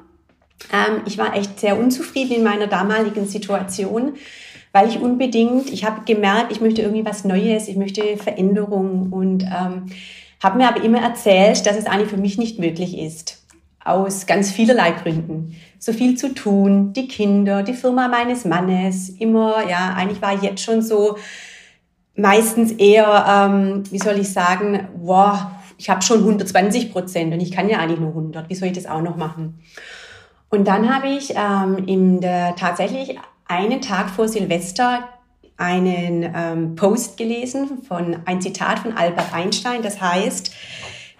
Ähm, 0.71 1.01
ich 1.05 1.17
war 1.17 1.35
echt 1.35 1.59
sehr 1.59 1.77
unzufrieden 1.77 2.37
in 2.37 2.43
meiner 2.43 2.67
damaligen 2.67 3.27
Situation, 3.27 4.13
weil 4.71 4.89
ich 4.89 4.99
unbedingt, 4.99 5.71
ich 5.71 5.85
habe 5.85 6.05
gemerkt, 6.05 6.51
ich 6.51 6.61
möchte 6.61 6.81
irgendwie 6.81 7.05
was 7.05 7.25
Neues, 7.25 7.67
ich 7.67 7.75
möchte 7.75 8.17
Veränderung 8.17 9.11
und 9.11 9.43
ähm, 9.43 9.87
habe 10.41 10.57
mir 10.57 10.67
aber 10.67 10.83
immer 10.83 11.01
erzählt, 11.01 11.65
dass 11.65 11.77
es 11.77 11.85
eigentlich 11.85 12.09
für 12.09 12.17
mich 12.17 12.37
nicht 12.37 12.59
möglich 12.59 12.97
ist. 12.97 13.45
Aus 13.83 14.27
ganz 14.27 14.51
vielerlei 14.51 14.91
Gründen. 14.91 15.55
So 15.79 15.91
viel 15.91 16.15
zu 16.15 16.33
tun, 16.33 16.93
die 16.93 17.07
Kinder, 17.07 17.63
die 17.63 17.73
Firma 17.73 18.07
meines 18.07 18.45
Mannes, 18.45 19.09
immer, 19.09 19.67
ja, 19.67 19.93
eigentlich 19.95 20.21
war 20.21 20.35
ich 20.35 20.41
jetzt 20.41 20.63
schon 20.63 20.81
so 20.81 21.17
meistens 22.15 22.71
eher, 22.71 23.25
ähm, 23.27 23.83
wie 23.91 23.97
soll 23.97 24.19
ich 24.19 24.31
sagen, 24.31 24.87
wow, 25.01 25.39
ich 25.77 25.89
habe 25.89 26.03
schon 26.03 26.19
120 26.19 26.91
Prozent 26.91 27.33
und 27.33 27.39
ich 27.39 27.51
kann 27.51 27.69
ja 27.69 27.79
eigentlich 27.79 27.99
nur 27.99 28.09
100. 28.09 28.49
Wie 28.49 28.55
soll 28.55 28.67
ich 28.67 28.75
das 28.75 28.85
auch 28.85 29.01
noch 29.01 29.15
machen? 29.15 29.59
Und 30.51 30.67
dann 30.67 30.93
habe 30.93 31.07
ich 31.07 31.33
ähm, 31.35 31.85
in 31.87 32.21
der, 32.21 32.55
tatsächlich 32.55 33.17
einen 33.47 33.81
Tag 33.81 34.09
vor 34.09 34.27
Silvester 34.27 35.07
einen 35.57 36.29
ähm, 36.35 36.75
Post 36.75 37.17
gelesen 37.17 37.83
von 37.87 38.17
ein 38.25 38.41
Zitat 38.41 38.79
von 38.79 38.93
Albert 38.93 39.33
Einstein. 39.33 39.81
Das 39.81 40.01
heißt, 40.01 40.53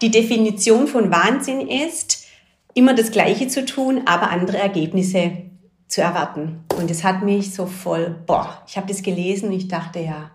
die 0.02 0.10
Definition 0.10 0.86
von 0.86 1.10
Wahnsinn 1.10 1.66
ist, 1.66 2.26
immer 2.74 2.94
das 2.94 3.10
Gleiche 3.10 3.48
zu 3.48 3.64
tun, 3.64 4.02
aber 4.04 4.30
andere 4.30 4.58
Ergebnisse 4.58 5.32
zu 5.88 6.02
erwarten. 6.02 6.64
Und 6.76 6.90
es 6.90 7.04
hat 7.04 7.22
mich 7.22 7.54
so 7.54 7.66
voll, 7.66 8.16
boah, 8.26 8.62
ich 8.66 8.76
habe 8.76 8.88
das 8.88 9.02
gelesen 9.02 9.48
und 9.48 9.54
ich 9.54 9.68
dachte, 9.68 10.00
ja, 10.00 10.30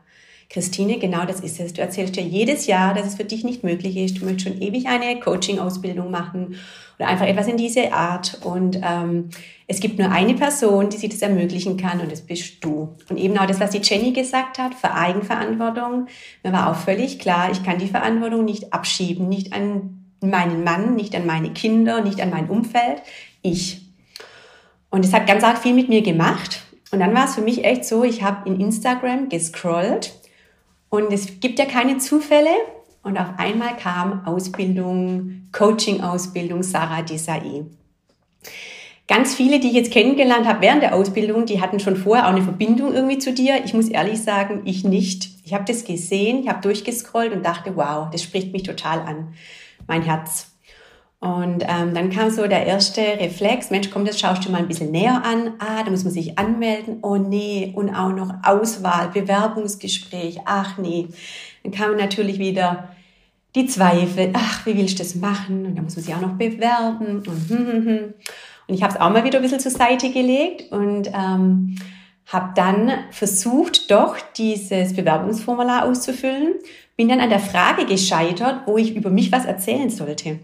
Christine, 0.50 0.98
genau 0.98 1.26
das 1.26 1.42
ist 1.42 1.60
es. 1.60 1.74
Du 1.74 1.82
erzählst 1.82 2.16
dir 2.16 2.24
jedes 2.24 2.68
Jahr, 2.68 2.94
dass 2.94 3.06
es 3.06 3.16
für 3.16 3.26
dich 3.26 3.44
nicht 3.44 3.64
möglich 3.64 3.98
ist. 3.98 4.22
Du 4.22 4.26
möchtest 4.26 4.48
schon 4.48 4.62
ewig 4.62 4.88
eine 4.88 5.20
Coaching-Ausbildung 5.20 6.10
machen 6.10 6.56
oder 6.98 7.10
einfach 7.10 7.28
etwas 7.28 7.48
in 7.48 7.58
diese 7.58 7.92
Art. 7.92 8.40
Und 8.46 8.80
ähm, 8.82 9.30
es 9.68 9.82
gibt 9.82 10.00
nur 10.00 10.10
eine 10.10 10.36
Person, 10.36 10.90
die 10.90 10.98
sich 10.98 11.10
das 11.10 11.22
ermöglichen 11.22 11.76
kann 11.76 12.00
und 12.00 12.12
das 12.12 12.22
bist 12.22 12.64
du. 12.64 12.96
Und 13.10 13.18
eben 13.18 13.38
auch 13.38 13.46
das, 13.46 13.60
was 13.60 13.72
die 13.72 13.82
Jenny 13.82 14.14
gesagt 14.14 14.58
hat, 14.58 14.74
für 14.74 14.94
Eigenverantwortung. 14.94 16.08
Mir 16.44 16.54
war 16.54 16.72
auch 16.72 16.78
völlig 16.78 17.20
klar, 17.20 17.52
ich 17.52 17.64
kann 17.64 17.78
die 17.78 17.88
Verantwortung 17.88 18.46
nicht 18.46 18.72
abschieben, 18.72 19.28
nicht 19.28 19.52
an 19.52 20.06
meinen 20.22 20.64
Mann, 20.64 20.96
nicht 20.96 21.14
an 21.14 21.26
meine 21.26 21.52
Kinder, 21.52 22.02
nicht 22.02 22.22
an 22.22 22.30
mein 22.30 22.50
Umfeld. 22.50 23.02
Ich. 23.42 23.82
Und 24.90 25.04
es 25.04 25.12
hat 25.12 25.28
ganz 25.28 25.44
arg 25.44 25.58
viel 25.58 25.74
mit 25.74 25.90
mir 25.90 26.02
gemacht. 26.02 26.62
Und 26.92 27.00
dann 27.00 27.14
war 27.14 27.26
es 27.26 27.36
für 27.36 27.42
mich 27.42 27.66
echt 27.66 27.84
so, 27.84 28.06
ich 28.06 28.24
habe 28.24 28.48
in 28.48 28.62
Instagram 28.62 29.28
gescrollt 29.28 30.14
und 30.90 31.12
es 31.12 31.40
gibt 31.40 31.60
ja 31.60 31.66
keine 31.66 31.98
Zufälle. 31.98 32.50
Und 33.04 33.18
auf 33.18 33.38
einmal 33.38 33.78
kam 33.78 34.26
Ausbildung, 34.26 35.48
Coaching-Ausbildung 35.54 36.62
Sarah 36.62 37.04
Desai. 37.04 37.66
Ganz 39.08 39.34
viele, 39.34 39.62
die 39.62 39.68
ich 39.68 39.74
jetzt 39.74 39.94
kennengelernt 39.94 40.46
habe 40.46 40.60
während 40.60 40.84
der 40.84 40.94
Ausbildung, 40.94 41.46
die 41.46 41.62
hatten 41.62 41.80
schon 41.80 41.96
vorher 41.96 42.26
auch 42.26 42.32
eine 42.32 42.42
Verbindung 42.42 42.94
irgendwie 42.94 43.18
zu 43.18 43.32
dir. 43.32 43.64
Ich 43.64 43.74
muss 43.74 43.88
ehrlich 43.88 44.22
sagen, 44.22 44.64
ich 44.66 44.84
nicht. 44.84 45.30
Ich 45.46 45.54
habe 45.54 45.64
das 45.66 45.86
gesehen, 45.86 46.42
ich 46.44 46.50
habe 46.50 46.62
durchgescrollt 46.62 47.32
und 47.32 47.46
dachte, 47.46 47.78
wow, 47.78 48.10
das 48.12 48.22
spricht 48.22 48.52
mich 48.52 48.64
total 48.64 49.00
an, 49.00 49.34
mein 49.88 50.02
Herz. 50.02 50.57
Und 51.20 51.64
ähm, 51.68 51.96
dann 51.96 52.12
kam 52.12 52.30
so 52.30 52.46
der 52.46 52.68
erste 52.68 53.02
Reflex, 53.02 53.72
Mensch, 53.72 53.90
komm, 53.90 54.06
das 54.06 54.20
schaust 54.20 54.46
du 54.46 54.52
mal 54.52 54.60
ein 54.60 54.68
bisschen 54.68 54.92
näher 54.92 55.24
an. 55.26 55.54
Ah, 55.58 55.84
da 55.84 55.90
muss 55.90 56.04
man 56.04 56.14
sich 56.14 56.38
anmelden. 56.38 57.00
Oh 57.02 57.16
nee, 57.16 57.74
und 57.76 57.90
auch 57.90 58.14
noch 58.14 58.32
Auswahl, 58.44 59.10
Bewerbungsgespräch. 59.10 60.42
Ach 60.46 60.78
nee. 60.78 61.08
Dann 61.64 61.72
kamen 61.72 61.98
natürlich 61.98 62.38
wieder 62.38 62.90
die 63.56 63.66
Zweifel. 63.66 64.30
Ach, 64.34 64.66
wie 64.68 64.78
willst 64.78 65.00
du 65.00 65.04
das 65.04 65.16
machen? 65.16 65.66
Und 65.66 65.76
da 65.76 65.82
muss 65.82 65.96
man 65.96 66.06
sich 66.06 66.14
auch 66.14 66.22
noch 66.22 66.36
bewerben. 66.36 67.24
Und, 67.28 67.50
hm, 67.50 67.68
hm, 67.68 67.86
hm. 67.86 68.14
und 68.68 68.76
ich 68.76 68.84
habe 68.84 68.94
es 68.94 69.00
auch 69.00 69.10
mal 69.10 69.24
wieder 69.24 69.40
ein 69.40 69.42
bisschen 69.42 69.60
zur 69.60 69.72
Seite 69.72 70.12
gelegt 70.12 70.72
und 70.72 71.08
ähm, 71.08 71.78
habe 72.28 72.52
dann 72.56 72.92
versucht, 73.10 73.90
doch 73.90 74.18
dieses 74.38 74.96
Bewerbungsformular 74.96 75.86
auszufüllen. 75.86 76.54
Bin 76.96 77.10
dann 77.10 77.22
an 77.22 77.30
der 77.30 77.40
Frage 77.40 77.88
gescheitert, 77.88 78.62
wo 78.68 78.78
ich 78.78 78.96
über 78.96 79.10
mich 79.10 79.32
was 79.32 79.46
erzählen 79.46 79.90
sollte 79.90 80.40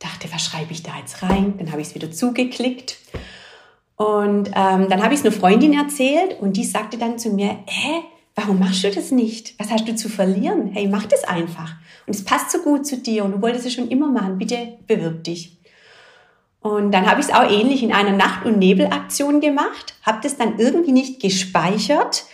dachte, 0.00 0.28
was 0.32 0.44
schreibe 0.44 0.72
ich 0.72 0.82
da 0.82 0.98
jetzt 0.98 1.22
rein? 1.22 1.54
Dann 1.58 1.70
habe 1.70 1.80
ich 1.80 1.88
es 1.88 1.94
wieder 1.94 2.10
zugeklickt. 2.10 2.98
Und 3.94 4.48
ähm, 4.48 4.88
dann 4.88 5.02
habe 5.02 5.14
ich 5.14 5.20
es 5.20 5.26
einer 5.26 5.34
Freundin 5.34 5.74
erzählt 5.74 6.40
und 6.40 6.56
die 6.56 6.64
sagte 6.64 6.98
dann 6.98 7.18
zu 7.18 7.30
mir, 7.30 7.58
hä, 7.66 8.02
warum 8.34 8.58
machst 8.58 8.82
du 8.82 8.90
das 8.90 9.10
nicht? 9.10 9.54
Was 9.58 9.70
hast 9.70 9.86
du 9.86 9.94
zu 9.94 10.08
verlieren? 10.08 10.70
Hey, 10.72 10.88
mach 10.88 11.04
das 11.04 11.24
einfach. 11.24 11.74
Und 12.06 12.16
es 12.16 12.24
passt 12.24 12.50
so 12.50 12.58
gut 12.58 12.86
zu 12.86 12.96
dir 12.96 13.24
und 13.24 13.32
du 13.32 13.42
wolltest 13.42 13.66
es 13.66 13.74
schon 13.74 13.88
immer 13.88 14.10
machen. 14.10 14.38
Bitte 14.38 14.78
bewirb 14.86 15.22
dich. 15.24 15.58
Und 16.60 16.92
dann 16.92 17.08
habe 17.08 17.20
ich 17.20 17.26
es 17.26 17.32
auch 17.32 17.50
ähnlich 17.50 17.82
in 17.82 17.92
einer 17.92 18.12
Nacht- 18.12 18.44
und 18.44 18.58
Nebelaktion 18.58 19.40
gemacht, 19.40 19.94
habe 20.02 20.20
das 20.22 20.36
dann 20.36 20.58
irgendwie 20.58 20.92
nicht 20.92 21.20
gespeichert 21.20 22.24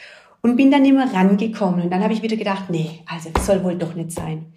und 0.42 0.56
bin 0.56 0.70
dann 0.70 0.84
immer 0.84 1.12
rangekommen. 1.12 1.82
Und 1.82 1.90
dann 1.90 2.02
habe 2.02 2.12
ich 2.12 2.22
wieder 2.22 2.36
gedacht, 2.36 2.70
nee, 2.70 3.02
also 3.06 3.30
das 3.30 3.46
soll 3.46 3.62
wohl 3.62 3.76
doch 3.76 3.94
nicht 3.94 4.12
sein. 4.12 4.52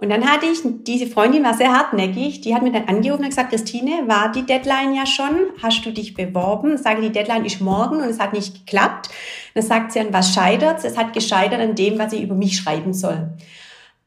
Und 0.00 0.08
dann 0.08 0.26
hatte 0.26 0.46
ich, 0.46 0.60
diese 0.64 1.06
Freundin 1.06 1.44
war 1.44 1.52
sehr 1.52 1.72
hartnäckig, 1.76 2.40
die 2.40 2.54
hat 2.54 2.62
mir 2.62 2.72
dann 2.72 2.88
angerufen 2.88 3.22
und 3.22 3.28
gesagt, 3.28 3.50
Christine, 3.50 4.08
war 4.08 4.32
die 4.32 4.46
Deadline 4.46 4.94
ja 4.94 5.04
schon? 5.04 5.36
Hast 5.62 5.84
du 5.84 5.92
dich 5.92 6.14
beworben? 6.14 6.78
Sage, 6.78 7.02
die 7.02 7.12
Deadline 7.12 7.44
ist 7.44 7.60
morgen 7.60 7.96
und 7.96 8.08
es 8.08 8.18
hat 8.18 8.32
nicht 8.32 8.64
geklappt. 8.64 9.10
Dann 9.52 9.62
sagt 9.62 9.92
sie, 9.92 10.00
an 10.00 10.10
was 10.10 10.32
scheitert 10.32 10.82
es? 10.82 10.96
hat 10.96 11.12
gescheitert 11.12 11.60
an 11.60 11.74
dem, 11.74 11.98
was 11.98 12.14
ich 12.14 12.22
über 12.22 12.34
mich 12.34 12.56
schreiben 12.56 12.94
soll. 12.94 13.28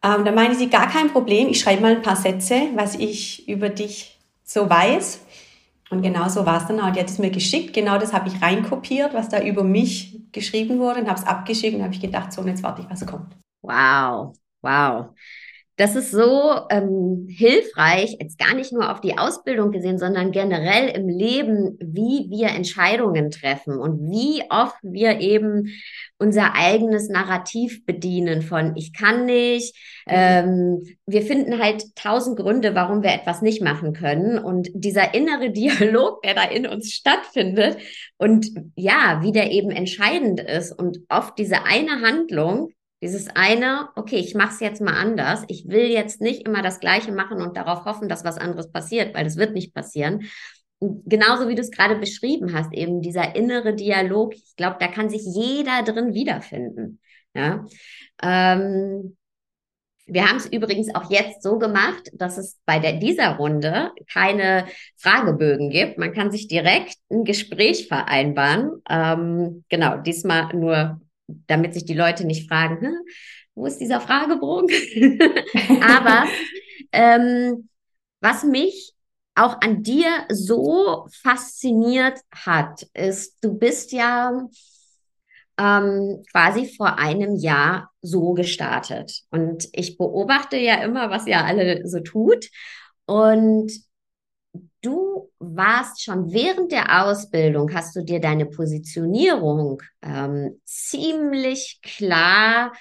Ähm, 0.04 0.26
da 0.26 0.32
meinte 0.32 0.56
sie, 0.56 0.68
gar 0.68 0.90
kein 0.90 1.12
Problem, 1.12 1.48
ich 1.48 1.60
schreibe 1.60 1.84
mal 1.84 1.96
ein 1.96 2.02
paar 2.02 2.16
Sätze, 2.16 2.70
was 2.74 2.96
ich 2.96 3.48
über 3.48 3.70
dich 3.70 4.20
so 4.44 4.68
weiß. 4.68 5.22
Und 5.92 6.02
genau 6.02 6.28
so 6.28 6.44
war 6.44 6.60
es 6.60 6.66
dann 6.66 6.80
auch. 6.80 6.92
Die 6.92 7.02
hat 7.02 7.10
es 7.10 7.20
mir 7.20 7.30
geschickt, 7.30 7.72
genau 7.72 8.00
das 8.00 8.14
habe 8.14 8.30
ich 8.30 8.42
reinkopiert, 8.42 9.14
was 9.14 9.30
da 9.30 9.44
über 9.44 9.64
mich 9.64 10.20
geschrieben 10.32 10.80
wurde 10.80 11.02
und 11.02 11.08
habe 11.08 11.20
es 11.20 11.28
abgeschickt 11.28 11.76
und 11.76 11.84
habe 11.84 11.94
ich 11.94 12.02
gedacht, 12.02 12.34
so, 12.34 12.42
und 12.42 12.48
jetzt 12.48 12.64
warte 12.64 12.82
ich, 12.82 12.90
was 12.90 13.06
kommt. 13.06 13.36
Wow, 13.62 14.34
wow 14.64 15.14
das 15.76 15.96
ist 15.96 16.12
so 16.12 16.52
ähm, 16.70 17.26
hilfreich, 17.28 18.18
jetzt 18.20 18.38
gar 18.38 18.54
nicht 18.54 18.72
nur 18.72 18.92
auf 18.92 19.02
die 19.02 19.18
Ausbildung 19.18 19.72
gesehen, 19.72 19.98
sondern 19.98 20.32
generell 20.32 20.90
im 20.90 21.10
Leben, 21.10 21.78
wie 21.80 22.28
wir 22.30 22.50
Entscheidungen 22.50 23.32
treffen 23.32 23.80
und 23.80 24.12
wie 24.12 24.44
oft 24.52 24.78
wir 24.84 25.20
eben 25.20 25.70
unser 26.20 26.54
eigenes 26.56 27.10
Narrativ 27.10 27.86
bedienen 27.86 28.44
von 28.44 28.76
ich 28.76 28.94
kann 28.94 29.26
nicht. 29.26 29.76
Mhm. 30.06 30.14
Ähm, 30.14 30.84
wir 31.08 31.24
finden 31.24 31.60
halt 31.60 31.84
tausend 31.96 32.38
Gründe, 32.38 32.76
warum 32.76 33.02
wir 33.02 33.12
etwas 33.12 33.42
nicht 33.42 33.64
machen 33.64 33.94
können. 33.94 34.38
Und 34.38 34.70
dieser 34.76 35.16
innere 35.16 35.50
Dialog, 35.54 36.22
der 36.22 36.36
da 36.36 36.44
in 36.44 36.68
uns 36.68 36.92
stattfindet 36.92 37.78
und 38.18 38.48
ja, 38.76 39.22
wie 39.24 39.32
der 39.32 39.52
eben 39.52 39.72
entscheidend 39.72 40.40
ist 40.40 40.72
und 40.72 41.00
oft 41.10 41.38
diese 41.40 41.66
eine 41.66 42.02
Handlung 42.02 42.70
dieses 43.04 43.28
eine, 43.36 43.90
okay, 43.98 44.16
ich 44.16 44.34
mache 44.34 44.54
es 44.54 44.60
jetzt 44.62 44.82
mal 44.82 44.96
anders. 44.96 45.44
Ich 45.50 45.68
will 45.68 45.88
jetzt 45.88 46.22
nicht 46.22 46.48
immer 46.48 46.62
das 46.62 46.80
Gleiche 46.80 47.12
machen 47.12 47.42
und 47.42 47.58
darauf 47.58 47.84
hoffen, 47.84 48.08
dass 48.08 48.24
was 48.24 48.38
anderes 48.38 48.72
passiert, 48.72 49.14
weil 49.14 49.26
das 49.26 49.36
wird 49.36 49.54
nicht 49.54 49.74
passieren. 49.74 50.30
Und 50.80 51.04
genauso 51.06 51.50
wie 51.50 51.56
du 51.56 51.62
es 51.62 51.72
gerade 51.72 51.98
beschrieben 51.98 52.54
hast, 52.54 52.74
eben 52.74 53.02
dieser 53.02 53.36
innere 53.36 53.76
Dialog, 53.76 54.34
ich 54.34 54.56
glaube, 54.56 54.78
da 54.80 54.88
kann 54.88 55.10
sich 55.10 55.24
jeder 55.26 55.84
drin 55.84 56.14
wiederfinden. 56.14 57.02
Ja. 57.36 57.66
Ähm, 58.22 59.18
wir 60.06 60.30
haben 60.30 60.38
es 60.38 60.46
übrigens 60.46 60.94
auch 60.96 61.12
jetzt 61.12 61.44
so 61.44 61.60
gemacht, 61.60 62.10
dass 62.14 62.38
es 62.38 62.58
bei 62.66 62.80
der, 62.80 62.94
dieser 62.94 63.36
Runde 63.36 63.92
keine 64.14 64.66
Fragebögen 64.96 65.70
gibt. 65.70 65.98
Man 65.98 66.14
kann 66.14 66.32
sich 66.32 66.48
direkt 66.48 66.96
ein 67.10 67.26
Gespräch 67.26 67.90
vereinbaren. 67.90 68.82
Ähm, 68.90 69.66
genau, 69.68 69.98
diesmal 69.98 70.54
nur 70.54 71.02
damit 71.28 71.74
sich 71.74 71.86
die 71.86 71.94
Leute 71.94 72.26
nicht 72.26 72.48
fragen, 72.48 72.80
hm, 72.82 72.96
wo 73.56 73.66
ist 73.66 73.80
dieser 73.80 74.02
Fragebogen? 74.02 74.70
Aber 75.82 76.28
ähm, 76.92 77.70
was 78.20 78.44
mich 78.44 78.94
auch 79.36 79.62
an 79.62 79.84
dir 79.84 80.26
so 80.30 81.08
fasziniert 81.22 82.20
hat, 82.32 82.84
ist, 82.94 83.38
du 83.42 83.58
bist 83.58 83.92
ja 83.92 84.48
ähm, 85.58 86.24
quasi 86.32 86.74
vor 86.76 86.98
einem 86.98 87.36
Jahr 87.36 87.92
so 88.02 88.34
gestartet. 88.34 89.22
Und 89.30 89.68
ich 89.72 89.98
beobachte 89.98 90.58
ja 90.58 90.84
immer, 90.84 91.10
was 91.10 91.28
ihr 91.28 91.44
alle 91.44 91.88
so 91.88 92.00
tut. 92.00 92.50
Und 93.06 93.72
du 94.82 95.32
warst 95.40 96.04
schon 96.04 96.32
während 96.32 96.72
der 96.72 97.04
Ausbildung, 97.06 97.74
hast 97.74 97.96
du 97.96 98.04
dir 98.04 98.20
deine 98.20 98.46
Positionierung 98.46 99.82
ähm, 100.02 100.60
ziemlich 100.66 101.80
klar 101.82 102.74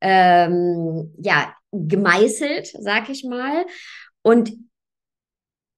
ähm, 0.00 1.14
ja, 1.18 1.54
gemeißelt, 1.72 2.68
sag 2.78 3.08
ich 3.08 3.24
mal. 3.24 3.66
Und 4.22 4.52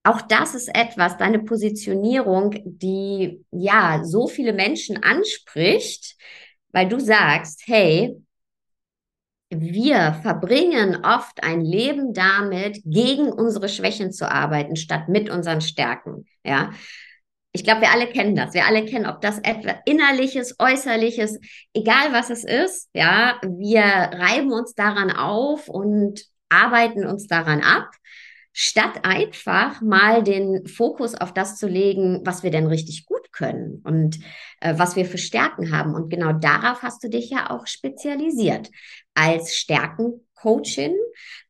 auch 0.03 0.21
das 0.21 0.55
ist 0.55 0.69
etwas, 0.73 1.17
deine 1.17 1.39
Positionierung, 1.39 2.55
die 2.65 3.45
ja 3.51 4.01
so 4.03 4.27
viele 4.27 4.53
Menschen 4.53 5.03
anspricht, 5.03 6.15
weil 6.71 6.87
du 6.87 6.99
sagst, 6.99 7.63
hey, 7.65 8.21
wir 9.49 10.19
verbringen 10.21 11.03
oft 11.03 11.43
ein 11.43 11.61
Leben 11.61 12.13
damit, 12.13 12.81
gegen 12.85 13.31
unsere 13.31 13.67
Schwächen 13.67 14.11
zu 14.11 14.29
arbeiten, 14.29 14.75
statt 14.75 15.09
mit 15.09 15.29
unseren 15.29 15.61
Stärken. 15.61 16.25
Ja. 16.43 16.71
Ich 17.51 17.63
glaube, 17.63 17.81
wir 17.81 17.91
alle 17.91 18.07
kennen 18.07 18.35
das. 18.35 18.53
Wir 18.53 18.67
alle 18.67 18.85
kennen, 18.85 19.07
ob 19.07 19.21
das 19.21 19.39
etwas 19.39 19.77
innerliches, 19.85 20.55
äußerliches, 20.59 21.39
egal 21.73 22.13
was 22.13 22.29
es 22.29 22.43
ist. 22.43 22.89
Ja, 22.93 23.39
wir 23.41 23.81
reiben 23.81 24.51
uns 24.51 24.75
daran 24.75 25.09
auf 25.11 25.67
und 25.67 26.21
arbeiten 26.49 27.07
uns 27.07 27.27
daran 27.27 27.61
ab 27.61 27.89
statt 28.61 28.99
einfach 29.03 29.79
mal 29.79 30.21
den 30.21 30.67
Fokus 30.67 31.15
auf 31.15 31.33
das 31.33 31.55
zu 31.55 31.65
legen, 31.65 32.19
was 32.25 32.43
wir 32.43 32.51
denn 32.51 32.67
richtig 32.67 33.05
gut 33.05 33.31
können 33.31 33.81
und 33.85 34.19
äh, 34.59 34.73
was 34.75 34.97
wir 34.97 35.05
für 35.05 35.17
Stärken 35.17 35.71
haben. 35.71 35.95
Und 35.95 36.09
genau 36.09 36.33
darauf 36.33 36.83
hast 36.83 37.01
du 37.01 37.09
dich 37.09 37.29
ja 37.29 37.51
auch 37.51 37.67
spezialisiert 37.67 38.69
als 39.13 39.55
Stärkencoachin. 39.55 40.93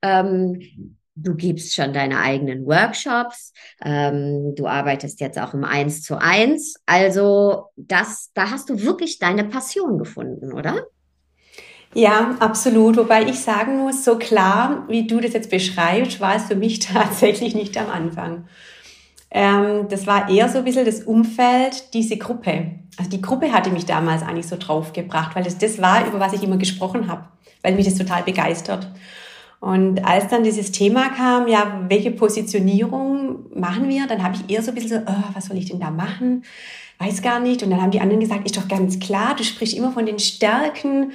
Ähm, 0.04 1.00
du 1.16 1.36
gibst 1.36 1.74
schon 1.74 1.94
deine 1.94 2.20
eigenen 2.20 2.68
Workshops, 2.68 3.54
ähm, 3.84 4.54
du 4.54 4.68
arbeitest 4.68 5.20
jetzt 5.20 5.40
auch 5.40 5.56
im 5.56 5.64
Eins 5.64 6.04
zu 6.04 6.22
eins. 6.22 6.76
Also 6.86 7.70
das, 7.76 8.30
da 8.36 8.52
hast 8.52 8.70
du 8.70 8.84
wirklich 8.84 9.18
deine 9.18 9.46
Passion 9.46 9.98
gefunden, 9.98 10.54
oder? 10.54 10.86
Ja, 11.94 12.36
absolut. 12.40 12.98
Wobei 12.98 13.24
ich 13.24 13.40
sagen 13.40 13.80
muss, 13.80 14.04
so 14.04 14.18
klar, 14.18 14.86
wie 14.88 15.08
du 15.08 15.20
das 15.20 15.34
jetzt 15.34 15.50
beschreibst, 15.50 16.20
war 16.20 16.36
es 16.36 16.44
für 16.44 16.56
mich 16.56 16.80
tatsächlich 16.80 17.56
nicht 17.56 17.78
am 17.78 17.90
Anfang. 17.90 18.46
Ähm, 19.32 19.88
das 19.90 20.08
war 20.08 20.30
eher 20.30 20.50
so 20.50 20.60
ein 20.60 20.64
bisschen 20.64 20.86
das 20.86 21.04
Umfeld, 21.04 21.94
diese 21.94 22.18
Gruppe. 22.18 22.72
Also 22.98 23.12
die 23.12 23.22
Gruppe 23.22 23.52
hatte 23.52 23.70
mich 23.70 23.86
damals 23.86 24.24
eigentlich 24.24 24.48
so 24.48 24.58
draufgebracht, 24.58 25.36
weil 25.36 25.46
es 25.46 25.58
das 25.58 25.82
war, 25.82 26.06
über 26.08 26.20
was 26.20 26.34
ich 26.34 26.44
immer 26.44 26.58
gesprochen 26.58 27.08
habe, 27.08 27.26
weil 27.62 27.76
mich 27.76 27.86
das 27.86 27.96
total 27.96 28.24
begeistert. 28.24 28.88
Und 29.60 30.06
als 30.06 30.30
dann 30.30 30.44
dieses 30.44 30.72
Thema 30.72 31.10
kam, 31.10 31.48
ja, 31.48 31.82
welche 31.90 32.12
Positionierung 32.12 33.46
machen 33.54 33.90
wir, 33.90 34.08
dann 34.08 34.24
habe 34.24 34.36
ich 34.36 34.54
eher 34.54 34.64
so 34.64 34.72
ein 34.72 34.76
bisschen 34.76 35.06
so, 35.06 35.12
oh, 35.12 35.24
was 35.34 35.46
soll 35.46 35.58
ich 35.58 35.66
denn 35.66 35.80
da 35.80 35.92
machen? 35.92 36.44
Weiß 36.98 37.22
gar 37.22 37.40
nicht. 37.40 37.62
Und 37.62 37.70
dann 37.70 37.82
haben 37.82 37.92
die 37.92 38.00
anderen 38.00 38.22
gesagt, 38.22 38.46
ist 38.46 38.58
doch 38.58 38.68
ganz 38.68 39.00
klar, 39.00 39.36
du 39.36 39.44
sprichst 39.44 39.76
immer 39.76 39.92
von 39.92 40.06
den 40.06 40.20
Stärken 40.20 41.12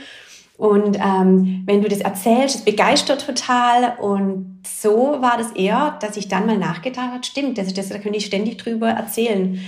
und 0.57 0.97
ähm, 0.97 1.63
wenn 1.67 1.83
du 1.83 1.89
das 1.89 2.01
erzählst, 2.01 2.57
es 2.57 2.65
begeistert 2.65 3.27
total. 3.27 3.97
Und 3.99 4.63
so 4.65 5.17
war 5.21 5.37
das 5.37 5.51
eher, 5.53 5.99
dass 6.01 6.17
ich 6.17 6.29
dann 6.29 6.47
mal 6.47 6.59
nachgedacht 6.59 7.11
habe, 7.11 7.25
stimmt, 7.25 7.59
das 7.59 7.67
ist 7.67 7.79
das, 7.79 7.89
da 7.89 7.99
könnte 7.99 8.19
ich 8.19 8.27
ständig 8.27 8.59
drüber 8.59 8.89
erzählen. 8.89 9.61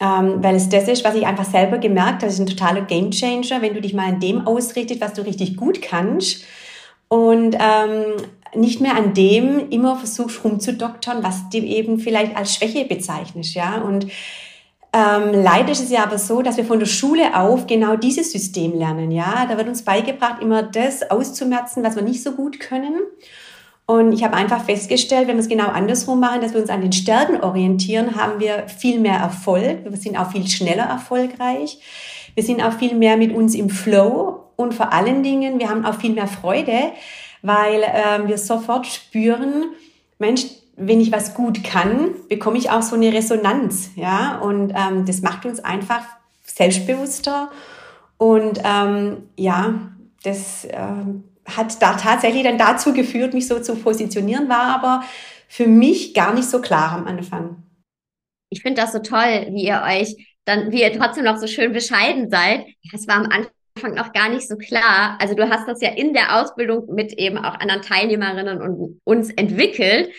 Ähm, 0.00 0.42
weil 0.42 0.56
es 0.56 0.68
das 0.68 0.88
ist, 0.88 1.04
was 1.04 1.14
ich 1.14 1.26
einfach 1.26 1.44
selber 1.44 1.78
gemerkt 1.78 2.14
habe, 2.22 2.26
das 2.26 2.34
ist 2.34 2.40
ein 2.40 2.46
totaler 2.46 2.82
Gamechanger, 2.82 3.60
wenn 3.62 3.74
du 3.74 3.80
dich 3.80 3.94
mal 3.94 4.08
an 4.08 4.20
dem 4.20 4.46
ausrichtest, 4.46 5.00
was 5.00 5.14
du 5.14 5.22
richtig 5.22 5.56
gut 5.56 5.82
kannst. 5.82 6.44
Und 7.08 7.56
ähm, 7.60 8.16
nicht 8.54 8.80
mehr 8.80 8.96
an 8.96 9.14
dem 9.14 9.68
immer 9.70 9.96
versuchst 9.96 10.44
rumzudoktern, 10.44 11.24
was 11.24 11.48
du 11.50 11.58
eben 11.58 11.98
vielleicht 11.98 12.36
als 12.36 12.54
Schwäche 12.54 12.84
bezeichnest, 12.84 13.54
ja. 13.54 13.80
Und 13.80 14.06
ähm, 14.94 15.32
leider 15.32 15.72
ist 15.72 15.82
es 15.82 15.90
ja 15.90 16.04
aber 16.04 16.18
so, 16.18 16.40
dass 16.40 16.56
wir 16.56 16.64
von 16.64 16.78
der 16.78 16.86
Schule 16.86 17.36
auf 17.36 17.66
genau 17.66 17.96
dieses 17.96 18.30
System 18.30 18.78
lernen. 18.78 19.10
Ja, 19.10 19.44
da 19.48 19.56
wird 19.56 19.66
uns 19.66 19.82
beigebracht, 19.82 20.40
immer 20.40 20.62
das 20.62 21.10
auszumerzen, 21.10 21.82
was 21.82 21.96
wir 21.96 22.02
nicht 22.02 22.22
so 22.22 22.32
gut 22.32 22.60
können. 22.60 23.00
Und 23.86 24.12
ich 24.12 24.22
habe 24.22 24.34
einfach 24.34 24.64
festgestellt, 24.64 25.26
wenn 25.26 25.36
wir 25.36 25.42
es 25.42 25.48
genau 25.48 25.66
andersrum 25.66 26.20
machen, 26.20 26.40
dass 26.40 26.54
wir 26.54 26.60
uns 26.60 26.70
an 26.70 26.80
den 26.80 26.92
Stärken 26.92 27.42
orientieren, 27.42 28.14
haben 28.14 28.38
wir 28.38 28.68
viel 28.68 29.00
mehr 29.00 29.18
Erfolg. 29.18 29.84
Wir 29.84 29.96
sind 29.96 30.16
auch 30.16 30.30
viel 30.30 30.46
schneller 30.46 30.84
erfolgreich. 30.84 31.80
Wir 32.36 32.44
sind 32.44 32.62
auch 32.62 32.72
viel 32.72 32.94
mehr 32.94 33.16
mit 33.16 33.34
uns 33.34 33.56
im 33.56 33.70
Flow 33.70 34.44
und 34.54 34.74
vor 34.74 34.92
allen 34.92 35.24
Dingen, 35.24 35.58
wir 35.58 35.70
haben 35.70 35.84
auch 35.84 35.96
viel 35.96 36.12
mehr 36.12 36.28
Freude, 36.28 36.92
weil 37.42 37.82
ähm, 37.82 38.28
wir 38.28 38.38
sofort 38.38 38.86
spüren, 38.86 39.64
Mensch, 40.20 40.46
wenn 40.76 41.00
ich 41.00 41.12
was 41.12 41.34
gut 41.34 41.62
kann, 41.62 42.14
bekomme 42.28 42.58
ich 42.58 42.70
auch 42.70 42.82
so 42.82 42.96
eine 42.96 43.12
Resonanz, 43.12 43.90
ja, 43.96 44.38
und 44.38 44.72
ähm, 44.76 45.06
das 45.06 45.22
macht 45.22 45.46
uns 45.46 45.60
einfach 45.60 46.04
selbstbewusster 46.44 47.50
und 48.18 48.60
ähm, 48.64 49.28
ja, 49.36 49.74
das 50.22 50.66
ähm, 50.70 51.24
hat 51.46 51.80
da 51.82 51.94
tatsächlich 51.94 52.42
dann 52.44 52.58
dazu 52.58 52.92
geführt, 52.92 53.34
mich 53.34 53.46
so 53.46 53.60
zu 53.60 53.76
positionieren, 53.76 54.48
war 54.48 54.74
aber 54.74 55.04
für 55.48 55.66
mich 55.66 56.14
gar 56.14 56.34
nicht 56.34 56.48
so 56.48 56.60
klar 56.60 56.92
am 56.92 57.06
Anfang. 57.06 57.62
Ich 58.50 58.62
finde 58.62 58.80
das 58.80 58.92
so 58.92 59.00
toll, 59.00 59.48
wie 59.50 59.64
ihr 59.64 59.82
euch 59.86 60.36
dann, 60.44 60.70
wie 60.72 60.82
ihr 60.82 60.92
trotzdem 60.92 61.24
noch 61.24 61.38
so 61.38 61.46
schön 61.46 61.72
bescheiden 61.72 62.30
seid. 62.30 62.66
Es 62.92 63.08
war 63.08 63.16
am 63.16 63.28
Anfang 63.30 63.94
noch 63.94 64.12
gar 64.12 64.28
nicht 64.28 64.46
so 64.46 64.56
klar. 64.56 65.18
Also 65.20 65.34
du 65.34 65.48
hast 65.48 65.66
das 65.66 65.80
ja 65.80 65.90
in 65.90 66.12
der 66.12 66.40
Ausbildung 66.40 66.86
mit 66.94 67.12
eben 67.14 67.38
auch 67.38 67.58
anderen 67.58 67.82
Teilnehmerinnen 67.82 68.60
und 68.60 69.00
uns 69.04 69.30
entwickelt 69.30 70.10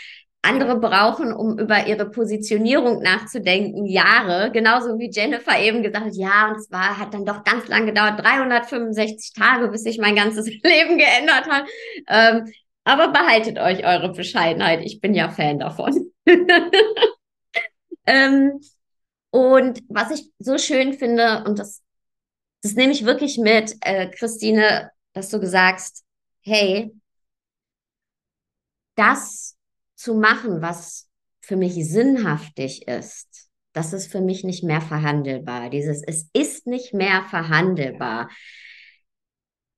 andere 0.46 0.80
brauchen, 0.80 1.34
um 1.34 1.60
über 1.60 1.88
ihre 1.88 2.10
Positionierung 2.10 3.02
nachzudenken, 3.02 3.86
Jahre. 3.86 4.52
Genauso 4.52 4.98
wie 5.00 5.10
Jennifer 5.10 5.60
eben 5.60 5.84
gesagt 5.84 6.06
hat, 6.06 6.16
ja, 6.16 6.50
und 6.50 6.58
es 6.58 6.72
war, 6.72 6.98
hat 6.98 7.14
dann 7.14 7.26
doch 7.26 7.44
ganz 7.44 7.68
lang 7.68 7.86
gedauert, 7.86 8.20
365 8.24 9.34
Tage, 9.34 9.68
bis 9.70 9.84
sich 9.84 9.98
mein 9.98 10.16
ganzes 10.16 10.46
Leben 10.64 10.98
geändert 10.98 11.48
hat. 11.50 11.66
Ähm, 12.08 12.52
aber 12.84 13.10
behaltet 13.10 13.58
euch 13.58 13.84
eure 13.86 14.14
Bescheidenheit. 14.14 14.82
Ich 14.84 15.02
bin 15.02 15.16
ja 15.16 15.30
Fan 15.30 15.60
davon. 15.60 16.12
ähm, 18.06 18.60
und 19.32 19.82
was 19.90 20.12
ich 20.12 20.32
so 20.40 20.58
schön 20.58 20.94
finde, 20.94 21.44
und 21.46 21.60
das, 21.60 21.82
das 22.62 22.74
nehme 22.76 22.94
ich 22.94 23.06
wirklich 23.06 23.38
mit, 23.38 23.76
äh, 23.82 24.10
Christine, 24.12 24.92
dass 25.14 25.30
du 25.30 25.46
sagst, 25.46 26.04
hey, 26.42 26.94
das 28.96 29.55
zu 30.06 30.14
machen, 30.14 30.62
was 30.62 31.10
für 31.42 31.58
mich 31.58 31.74
sinnhaftig 31.74 32.88
ist, 32.88 33.50
das 33.74 33.92
ist 33.92 34.12
für 34.12 34.22
mich 34.22 34.44
nicht 34.44 34.64
mehr 34.64 34.82
verhandelbar. 34.82 35.70
Dieses, 35.70 36.04
es 36.06 36.30
ist 36.32 36.68
nicht 36.68 36.94
mehr 36.94 37.24
verhandelbar. 37.30 38.30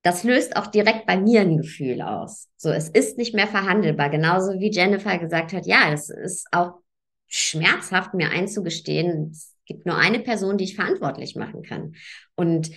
Das 0.04 0.24
löst 0.24 0.56
auch 0.56 0.68
direkt 0.68 1.06
bei 1.06 1.18
mir 1.18 1.42
ein 1.42 1.58
Gefühl 1.58 2.02
aus. 2.02 2.48
So, 2.58 2.70
es 2.70 2.90
ist 2.90 3.18
nicht 3.18 3.34
mehr 3.34 3.48
verhandelbar. 3.48 4.10
Genauso 4.10 4.60
wie 4.60 4.70
Jennifer 4.70 5.18
gesagt 5.18 5.54
hat, 5.54 5.66
ja, 5.66 5.92
es 5.92 6.10
ist 6.10 6.46
auch 6.52 6.74
schmerzhaft, 7.28 8.14
mir 8.14 8.30
einzugestehen, 8.30 9.32
es 9.32 9.56
gibt 9.66 9.86
nur 9.86 9.98
eine 9.98 10.20
Person, 10.20 10.58
die 10.58 10.66
ich 10.66 10.76
verantwortlich 10.76 11.36
machen 11.36 11.64
kann. 11.64 11.96
Und 12.36 12.70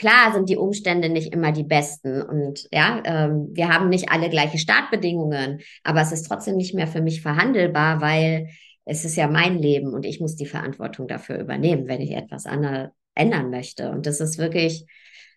Klar 0.00 0.32
sind 0.32 0.48
die 0.48 0.56
Umstände 0.56 1.10
nicht 1.10 1.34
immer 1.34 1.52
die 1.52 1.62
besten 1.62 2.22
und 2.22 2.66
ja, 2.72 3.02
ähm, 3.04 3.50
wir 3.52 3.68
haben 3.68 3.90
nicht 3.90 4.10
alle 4.10 4.30
gleiche 4.30 4.56
Startbedingungen, 4.56 5.60
aber 5.84 6.00
es 6.00 6.10
ist 6.10 6.22
trotzdem 6.22 6.56
nicht 6.56 6.72
mehr 6.72 6.86
für 6.86 7.02
mich 7.02 7.20
verhandelbar, 7.20 8.00
weil 8.00 8.48
es 8.86 9.04
ist 9.04 9.16
ja 9.16 9.28
mein 9.28 9.58
Leben 9.58 9.92
und 9.92 10.06
ich 10.06 10.18
muss 10.18 10.36
die 10.36 10.46
Verantwortung 10.46 11.06
dafür 11.06 11.38
übernehmen, 11.38 11.86
wenn 11.86 12.00
ich 12.00 12.12
etwas 12.12 12.46
ändern 12.46 13.50
möchte. 13.50 13.90
Und 13.90 14.06
das 14.06 14.20
ist 14.20 14.38
wirklich, 14.38 14.86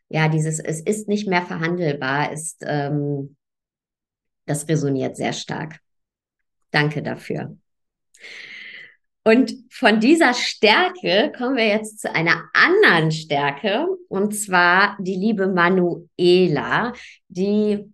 ja, 0.07 0.29
dieses, 0.29 0.61
es 0.61 0.79
ist 0.79 1.09
nicht 1.09 1.27
mehr 1.27 1.41
verhandelbar, 1.41 2.31
ist, 2.31 2.63
ähm, 2.65 3.35
das 4.45 4.69
resoniert 4.69 5.17
sehr 5.17 5.33
stark. 5.33 5.81
Danke 6.71 7.03
dafür. 7.03 7.57
Und 9.25 9.53
von 9.71 10.01
dieser 10.01 10.33
Stärke 10.33 11.31
kommen 11.37 11.55
wir 11.55 11.67
jetzt 11.67 12.01
zu 12.01 12.13
einer 12.13 12.49
anderen 12.53 13.11
Stärke, 13.11 13.87
und 14.09 14.35
zwar 14.35 14.97
die 14.99 15.15
liebe 15.15 15.47
Manuela, 15.47 16.93
die 17.29 17.93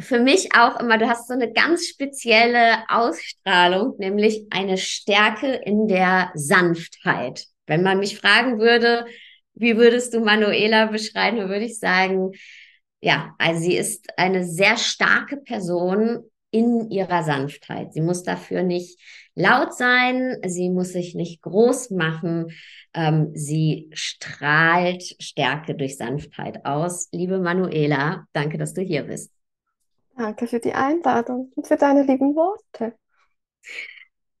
für 0.00 0.18
mich 0.18 0.54
auch 0.56 0.80
immer, 0.80 0.98
du 0.98 1.08
hast 1.08 1.28
so 1.28 1.34
eine 1.34 1.52
ganz 1.52 1.86
spezielle 1.86 2.78
Ausstrahlung, 2.88 3.94
nämlich 3.98 4.46
eine 4.50 4.76
Stärke 4.76 5.52
in 5.52 5.86
der 5.86 6.32
Sanftheit. 6.34 7.46
Wenn 7.66 7.84
man 7.84 8.00
mich 8.00 8.18
fragen 8.18 8.58
würde, 8.58 9.06
wie 9.54 9.76
würdest 9.76 10.14
du 10.14 10.20
Manuela 10.20 10.86
beschreiben, 10.86 11.48
würde 11.48 11.66
ich 11.66 11.78
sagen, 11.78 12.32
ja, 13.00 13.34
also 13.38 13.60
sie 13.60 13.76
ist 13.76 14.08
eine 14.16 14.44
sehr 14.44 14.76
starke 14.76 15.36
Person 15.36 16.24
in 16.52 16.88
ihrer 16.90 17.24
Sanftheit. 17.24 17.94
Sie 17.94 18.00
muss 18.00 18.22
dafür 18.22 18.62
nicht 18.62 19.00
laut 19.34 19.74
sein, 19.74 20.36
sie 20.46 20.70
muss 20.70 20.90
sich 20.90 21.16
nicht 21.16 21.42
groß 21.42 21.90
machen, 21.90 22.52
ähm, 22.94 23.32
sie 23.34 23.90
strahlt 23.92 25.02
Stärke 25.20 25.74
durch 25.74 25.96
Sanftheit 25.96 26.64
aus. 26.64 27.08
Liebe 27.10 27.40
Manuela, 27.40 28.26
danke, 28.32 28.58
dass 28.58 28.74
du 28.74 28.82
hier 28.82 29.02
bist. 29.04 29.32
Danke 30.16 30.46
für 30.46 30.60
die 30.60 30.74
Einladung 30.74 31.50
und 31.56 31.66
für 31.66 31.76
deine 31.76 32.02
lieben 32.02 32.36
Worte. 32.36 32.94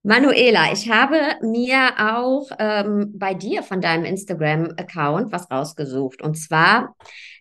Manuela, 0.04 0.72
ich 0.72 0.90
habe 0.90 1.36
mir 1.42 1.92
auch 1.96 2.50
ähm, 2.58 3.12
bei 3.16 3.34
dir 3.34 3.62
von 3.62 3.80
deinem 3.80 4.04
Instagram-Account 4.04 5.30
was 5.32 5.48
rausgesucht 5.50 6.22
und 6.22 6.34
zwar 6.34 6.96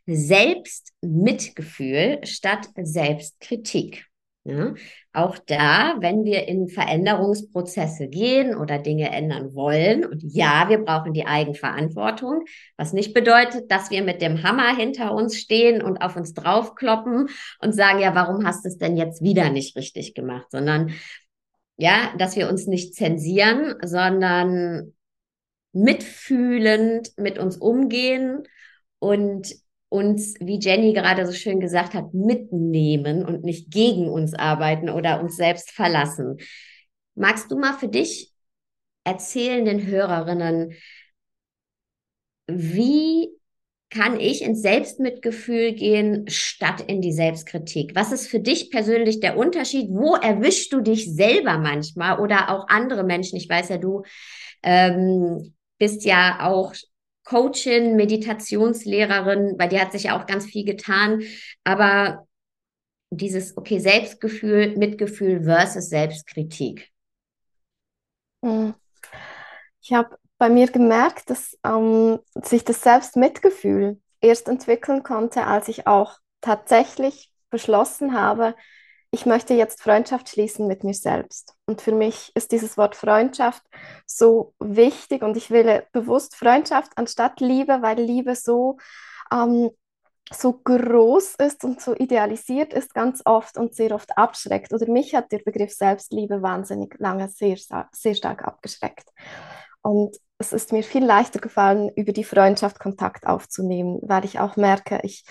Selbstmitgefühl 0.06 2.20
statt 2.24 2.70
Selbstkritik. 2.82 4.06
Ja? 4.44 4.74
auch 5.14 5.38
da, 5.38 5.98
wenn 6.00 6.24
wir 6.24 6.48
in 6.48 6.68
Veränderungsprozesse 6.68 8.08
gehen 8.08 8.56
oder 8.56 8.80
Dinge 8.80 9.12
ändern 9.12 9.54
wollen, 9.54 10.04
und 10.04 10.24
ja, 10.24 10.68
wir 10.68 10.80
brauchen 10.80 11.14
die 11.14 11.28
Eigenverantwortung, 11.28 12.46
was 12.76 12.92
nicht 12.92 13.14
bedeutet, 13.14 13.70
dass 13.70 13.92
wir 13.92 14.02
mit 14.02 14.22
dem 14.22 14.42
Hammer 14.42 14.76
hinter 14.76 15.14
uns 15.14 15.38
stehen 15.38 15.84
und 15.84 15.98
auf 15.98 16.16
uns 16.16 16.34
draufkloppen 16.34 17.30
und 17.60 17.76
sagen, 17.76 18.00
ja, 18.00 18.16
warum 18.16 18.46
hast 18.46 18.66
du 18.66 18.70
es 18.70 18.80
denn 18.80 18.98
jetzt 18.98 19.22
wieder 19.22 19.52
nicht 19.52 19.76
richtig 19.76 20.16
gemacht, 20.16 20.48
sondern 20.50 20.92
ja, 21.78 22.14
dass 22.18 22.36
wir 22.36 22.50
uns 22.50 22.66
nicht 22.66 22.96
zensieren, 22.96 23.76
sondern 23.84 24.94
mitfühlend 25.74 27.12
mit 27.18 27.38
uns 27.38 27.58
umgehen 27.58 28.44
und 29.00 29.54
uns, 29.92 30.36
wie 30.40 30.58
Jenny 30.58 30.94
gerade 30.94 31.26
so 31.26 31.34
schön 31.34 31.60
gesagt 31.60 31.94
hat, 31.94 32.14
mitnehmen 32.14 33.26
und 33.26 33.44
nicht 33.44 33.72
gegen 33.72 34.08
uns 34.08 34.34
arbeiten 34.34 34.90
oder 34.90 35.20
uns 35.20 35.36
selbst 35.36 35.72
verlassen. 35.72 36.38
Magst 37.14 37.52
du 37.52 37.60
mal 37.60 37.74
für 37.74 37.90
dich 37.90 38.32
erzählen 39.04 39.66
den 39.66 39.86
Hörerinnen, 39.86 40.74
wie 42.48 43.30
kann 43.90 44.18
ich 44.18 44.44
ins 44.44 44.62
Selbstmitgefühl 44.62 45.74
gehen 45.74 46.24
statt 46.30 46.86
in 46.88 47.02
die 47.02 47.12
Selbstkritik? 47.12 47.94
Was 47.94 48.14
ist 48.14 48.28
für 48.28 48.40
dich 48.40 48.72
persönlich 48.72 49.20
der 49.20 49.36
Unterschied? 49.38 49.90
Wo 49.90 50.16
erwischst 50.16 50.72
du 50.72 50.80
dich 50.80 51.14
selber 51.14 51.58
manchmal 51.58 52.20
oder 52.20 52.50
auch 52.50 52.70
andere 52.70 53.04
Menschen? 53.04 53.36
Ich 53.36 53.50
weiß 53.50 53.68
ja, 53.68 53.78
du 53.78 54.04
ähm, 54.64 55.54
bist 55.78 56.06
ja 56.06 56.50
auch 56.50 56.74
Coachin, 57.24 57.96
Meditationslehrerin, 57.96 59.58
bei 59.58 59.68
dir 59.68 59.82
hat 59.82 59.92
sich 59.92 60.04
ja 60.04 60.20
auch 60.20 60.26
ganz 60.26 60.46
viel 60.46 60.66
getan, 60.66 61.22
aber 61.64 62.28
dieses, 63.12 63.58
okay, 63.58 63.80
Selbstgefühl, 63.80 64.76
Mitgefühl 64.78 65.44
versus 65.44 65.90
Selbstkritik. 65.90 66.90
Hm. 68.44 68.74
Ich 69.82 69.94
habe 69.94 70.18
bei 70.38 70.50
mir 70.50 70.68
gemerkt, 70.68 71.30
dass 71.30 71.58
ähm, 71.66 72.20
sich 72.36 72.64
das 72.64 72.82
Selbstmitgefühl 72.82 74.02
erst 74.22 74.48
entwickeln 74.48 75.04
konnte, 75.04 75.46
als 75.46 75.68
ich 75.68 75.88
auch 75.88 76.18
tatsächlich 76.40 77.32
beschlossen 77.50 78.14
habe, 78.14 78.56
ich 79.12 79.26
möchte 79.26 79.54
jetzt 79.54 79.82
Freundschaft 79.82 80.30
schließen 80.30 80.68
mit 80.68 80.86
mir 80.86 80.94
selbst. 80.94 81.54
Und 81.66 81.82
für 81.82 81.92
mich 81.92 82.32
ist 82.34 82.54
dieses 82.54 82.78
Wort 82.78 82.96
Freundschaft 82.96 83.62
so 84.06 84.54
wichtig 84.60 85.22
und 85.22 85.36
ich 85.36 85.52
wähle 85.52 85.86
bewusst 85.92 86.36
Freundschaft 86.36 86.94
anstatt 86.96 87.42
Liebe, 87.42 87.82
weil 87.82 88.00
Liebe 88.00 88.36
so, 88.36 88.78
ähm, 89.32 89.70
so 90.34 90.54
groß 90.54 91.36
ist 91.36 91.66
und 91.66 91.82
so 91.82 91.94
idealisiert 91.94 92.74
ist 92.74 92.94
ganz 92.94 93.22
oft 93.26 93.58
und 93.58 93.76
sehr 93.76 93.94
oft 93.94 94.18
abschreckt. 94.18 94.74
Oder 94.74 94.90
mich 94.90 95.14
hat 95.14 95.34
der 95.34 95.40
Begriff 95.40 95.74
Selbstliebe 95.74 96.42
wahnsinnig 96.42 96.96
lange 96.98 97.28
sehr, 97.28 97.58
sehr 97.92 98.16
stark 98.16 98.46
abgeschreckt. 98.46 99.10
Und 99.82 100.16
es 100.38 100.54
ist 100.54 100.72
mir 100.72 100.84
viel 100.84 101.04
leichter 101.04 101.40
gefallen, 101.40 101.92
über 101.98 102.14
die 102.14 102.24
Freundschaft 102.24 102.80
Kontakt 102.80 103.28
aufzunehmen, 103.28 104.00
weil 104.04 104.24
ich 104.24 104.40
auch 104.40 104.56
merke, 104.56 105.02
ich 105.04 105.26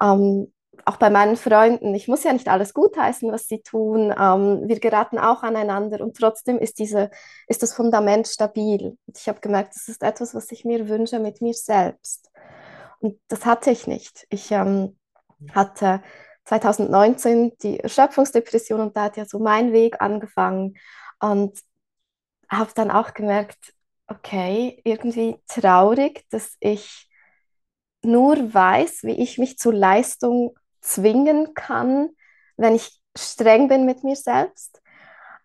ähm, 0.00 0.53
auch 0.84 0.96
bei 0.96 1.10
meinen 1.10 1.36
Freunden, 1.36 1.94
ich 1.94 2.08
muss 2.08 2.24
ja 2.24 2.32
nicht 2.32 2.48
alles 2.48 2.74
gutheißen, 2.74 3.30
was 3.32 3.48
sie 3.48 3.62
tun. 3.62 4.14
Ähm, 4.18 4.62
wir 4.66 4.80
geraten 4.80 5.18
auch 5.18 5.42
aneinander 5.42 6.00
und 6.00 6.16
trotzdem 6.16 6.58
ist, 6.58 6.78
diese, 6.78 7.10
ist 7.48 7.62
das 7.62 7.74
Fundament 7.74 8.26
stabil. 8.28 8.96
Und 9.06 9.18
ich 9.18 9.28
habe 9.28 9.40
gemerkt, 9.40 9.74
das 9.74 9.88
ist 9.88 10.02
etwas, 10.02 10.34
was 10.34 10.50
ich 10.52 10.64
mir 10.64 10.88
wünsche 10.88 11.18
mit 11.18 11.40
mir 11.40 11.54
selbst. 11.54 12.30
Und 13.00 13.18
das 13.28 13.44
hatte 13.46 13.70
ich 13.70 13.86
nicht. 13.86 14.26
Ich 14.30 14.50
ähm, 14.50 14.96
hatte 15.52 16.02
2019 16.44 17.52
die 17.62 17.80
Erschöpfungsdepression 17.80 18.80
und 18.80 18.96
da 18.96 19.04
hat 19.04 19.16
ja 19.16 19.24
so 19.24 19.38
mein 19.38 19.72
Weg 19.72 20.00
angefangen 20.00 20.74
und 21.20 21.58
habe 22.50 22.70
dann 22.74 22.90
auch 22.90 23.14
gemerkt, 23.14 23.74
okay, 24.06 24.80
irgendwie 24.84 25.36
traurig, 25.48 26.26
dass 26.30 26.56
ich 26.60 27.08
nur 28.02 28.52
weiß, 28.52 29.04
wie 29.04 29.22
ich 29.22 29.38
mich 29.38 29.58
zur 29.58 29.72
Leistung 29.72 30.54
zwingen 30.84 31.54
kann, 31.54 32.10
wenn 32.56 32.74
ich 32.74 33.00
streng 33.16 33.68
bin 33.68 33.84
mit 33.84 34.04
mir 34.04 34.16
selbst. 34.16 34.80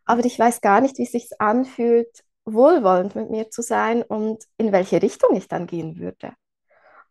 Aber 0.05 0.25
ich 0.25 0.37
weiß 0.37 0.61
gar 0.61 0.81
nicht, 0.81 0.97
wie 0.97 1.03
es 1.03 1.11
sich 1.11 1.29
anfühlt, 1.39 2.23
wohlwollend 2.45 3.15
mit 3.15 3.29
mir 3.29 3.49
zu 3.49 3.61
sein 3.61 4.03
und 4.03 4.43
in 4.57 4.71
welche 4.71 5.01
Richtung 5.01 5.35
ich 5.35 5.47
dann 5.47 5.67
gehen 5.67 5.99
würde. 5.99 6.33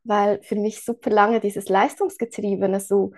Weil 0.04 0.42
für 0.42 0.56
mich 0.56 0.84
super 0.84 1.10
lange 1.10 1.40
dieses 1.40 1.68
Leistungsgetriebene 1.68 2.80
so 2.80 3.12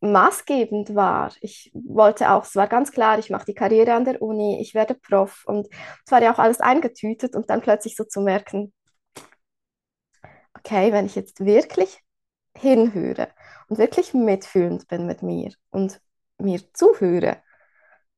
maßgebend 0.00 0.94
war. 0.94 1.32
Ich 1.42 1.70
wollte 1.74 2.30
auch, 2.30 2.44
es 2.44 2.56
war 2.56 2.66
ganz 2.68 2.90
klar, 2.90 3.18
ich 3.18 3.30
mache 3.30 3.44
die 3.44 3.54
Karriere 3.54 3.94
an 3.94 4.04
der 4.04 4.22
Uni, 4.22 4.60
ich 4.60 4.74
werde 4.74 4.94
Prof 4.94 5.44
und 5.46 5.68
es 6.04 6.10
war 6.10 6.22
ja 6.22 6.32
auch 6.32 6.38
alles 6.38 6.60
eingetütet 6.60 7.36
und 7.36 7.50
dann 7.50 7.60
plötzlich 7.60 7.96
so 7.96 8.04
zu 8.04 8.22
merken, 8.22 8.72
okay, 10.58 10.92
wenn 10.92 11.06
ich 11.06 11.14
jetzt 11.14 11.44
wirklich 11.44 12.00
hinhöre 12.56 13.28
und 13.70 13.78
wirklich 13.78 14.14
mitfühlend 14.14 14.88
bin 14.88 15.06
mit 15.06 15.22
mir 15.22 15.52
und 15.70 16.00
mir 16.38 16.60
zuhöre, 16.74 17.40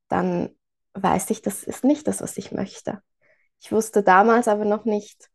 dann 0.08 0.56
weiß 0.94 1.28
ich, 1.30 1.42
das 1.42 1.62
ist 1.62 1.84
nicht 1.84 2.08
das, 2.08 2.22
was 2.22 2.38
ich 2.38 2.52
möchte. 2.52 3.02
Ich 3.60 3.70
wusste 3.70 4.02
damals 4.02 4.48
aber 4.48 4.64
noch 4.64 4.86
nicht, 4.86 5.28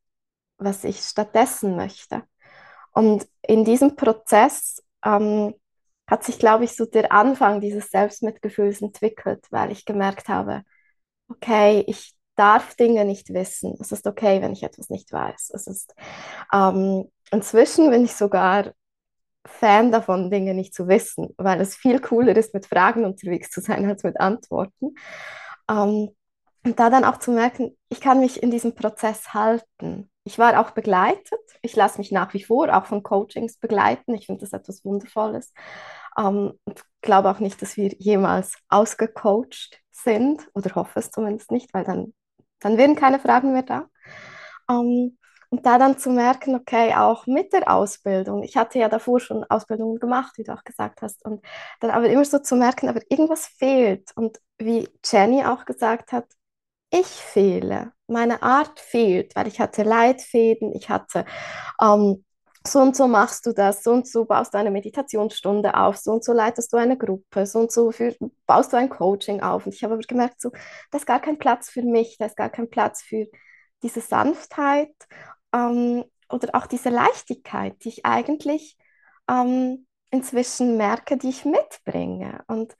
was 0.58 0.84
ich 0.84 1.02
stattdessen 1.02 1.76
möchte. 1.76 2.24
Und 2.94 3.28
in 3.44 3.64
diesem 3.64 3.96
Prozess 3.96 4.84
ähm, 5.06 5.54
hat 6.08 6.24
sich, 6.24 6.40
glaube 6.40 6.64
ich, 6.64 6.76
so 6.76 6.86
der 6.86 7.12
Anfang 7.12 7.62
dieses 7.62 7.92
Selbstmitgefühls 7.92 8.82
entwickelt, 8.82 9.46
weil 9.52 9.72
ich 9.72 9.86
gemerkt 9.86 10.30
habe, 10.30 10.64
okay, 11.30 11.84
ich 11.86 12.16
darf 12.36 12.76
Dinge 12.76 13.06
nicht 13.06 13.34
wissen. 13.34 13.76
Es 13.80 13.92
ist 13.92 14.08
okay, 14.08 14.42
wenn 14.42 14.54
ich 14.54 14.64
etwas 14.64 14.90
nicht 14.90 15.12
weiß. 15.12 15.52
Es 15.54 15.68
ist 15.68 15.94
ähm, 16.52 17.12
inzwischen 17.30 17.92
bin 17.92 18.04
ich 18.06 18.16
sogar 18.16 18.74
Fan 19.48 19.92
davon, 19.92 20.30
Dinge 20.30 20.54
nicht 20.54 20.74
zu 20.74 20.88
wissen, 20.88 21.34
weil 21.38 21.60
es 21.62 21.76
viel 21.76 22.00
cooler 22.00 22.36
ist, 22.36 22.54
mit 22.54 22.66
Fragen 22.66 23.06
unterwegs 23.06 23.50
zu 23.50 23.62
sein 23.62 23.86
als 23.90 24.04
mit 24.04 24.20
Antworten. 24.20 24.96
Ähm, 25.70 26.10
und 26.66 26.80
da 26.80 26.90
dann 26.90 27.06
auch 27.06 27.18
zu 27.18 27.32
merken, 27.32 27.78
ich 27.90 28.02
kann 28.02 28.20
mich 28.20 28.44
in 28.44 28.52
diesem 28.52 28.76
Prozess 28.76 29.34
halten. 29.34 30.10
Ich 30.26 30.38
war 30.38 30.60
auch 30.60 30.72
begleitet. 30.72 31.40
Ich 31.62 31.76
lasse 31.78 31.98
mich 31.98 32.12
nach 32.12 32.34
wie 32.34 32.44
vor 32.44 32.76
auch 32.76 32.86
von 32.86 33.04
Coachings 33.04 33.58
begleiten. 33.58 34.14
Ich 34.16 34.26
finde 34.26 34.42
das 34.42 34.52
etwas 34.52 34.84
Wundervolles. 34.84 35.54
Ähm, 36.18 36.60
und 36.66 36.84
glaube 37.02 37.30
auch 37.30 37.40
nicht, 37.40 37.62
dass 37.62 37.78
wir 37.78 37.94
jemals 38.00 38.58
ausgecoacht 38.68 39.82
sind 39.92 40.50
oder 40.54 40.76
hoffe 40.76 41.00
es 41.00 41.12
zumindest 41.12 41.52
nicht, 41.52 41.74
weil 41.74 41.86
dann, 41.86 42.14
dann 42.60 42.78
wären 42.78 42.96
keine 42.96 43.20
Fragen 43.20 43.54
mehr 43.54 43.64
da. 43.64 43.88
Ähm, 44.70 45.17
und 45.50 45.66
da 45.66 45.78
dann 45.78 45.98
zu 45.98 46.10
merken, 46.10 46.56
okay, 46.56 46.94
auch 46.96 47.26
mit 47.28 47.54
der 47.54 47.72
Ausbildung, 47.72 48.44
ich 48.44 48.58
hatte 48.58 48.80
ja 48.80 48.90
davor 48.90 49.20
schon 49.20 49.44
Ausbildungen 49.46 50.00
gemacht, 50.00 50.38
wie 50.38 50.44
du 50.44 50.54
auch 50.54 50.64
gesagt 50.64 51.02
hast, 51.02 51.24
und 51.26 51.44
dann 51.80 51.92
aber 51.92 52.10
immer 52.10 52.26
so 52.26 52.40
zu 52.40 52.56
merken, 52.56 52.90
aber 52.90 53.02
irgendwas 53.10 53.48
fehlt. 53.48 54.12
Und 54.16 54.40
wie 54.58 54.90
Jenny 55.06 55.46
auch 55.46 55.66
gesagt 55.66 56.12
hat, 56.12 56.26
ich 56.90 57.08
fehle, 57.08 57.92
meine 58.08 58.42
Art 58.44 58.80
fehlt, 58.80 59.36
weil 59.36 59.48
ich 59.48 59.60
hatte 59.60 59.84
Leitfäden, 59.84 60.74
ich 60.74 60.90
hatte 60.90 61.26
ähm, 61.82 62.24
so 62.66 62.80
und 62.80 62.96
so 62.96 63.08
machst 63.08 63.46
du 63.46 63.54
das, 63.54 63.84
so 63.84 63.92
und 63.92 64.08
so 64.08 64.26
baust 64.26 64.54
du 64.54 64.58
eine 64.58 64.72
Meditationsstunde 64.72 65.76
auf, 65.76 65.98
so 65.98 66.12
und 66.12 66.24
so 66.24 66.34
leitest 66.34 66.72
du 66.74 66.78
eine 66.78 66.98
Gruppe, 66.98 67.46
so 67.46 67.60
und 67.60 67.72
so 67.72 67.92
für, 67.92 68.16
baust 68.46 68.74
du 68.74 68.78
ein 68.78 68.90
Coaching 68.90 69.42
auf. 69.42 69.66
Und 69.66 69.76
ich 69.76 69.84
habe 69.84 69.94
aber 69.96 70.04
gemerkt, 70.04 70.42
so, 70.42 70.52
da 70.92 70.98
ist 70.98 71.06
gar 71.08 71.22
kein 71.22 71.38
Platz 71.40 71.70
für 71.70 71.82
mich, 71.82 72.18
da 72.20 72.26
ist 72.26 72.38
gar 72.38 72.50
kein 72.50 72.70
Platz 72.70 73.02
für 73.02 73.26
diese 73.84 74.02
Sanftheit 74.02 74.92
ähm, 75.58 76.06
oder 76.30 76.50
auch 76.54 76.67
diese 76.67 76.89
Leichtigkeit, 76.89 77.84
die 77.84 77.89
ich 77.89 78.06
eigentlich 78.06 78.78
ähm, 79.30 79.88
inzwischen 80.12 80.78
merke, 80.78 81.17
die 81.17 81.30
ich 81.30 81.46
mitbringe. 81.46 82.43
Und 82.48 82.76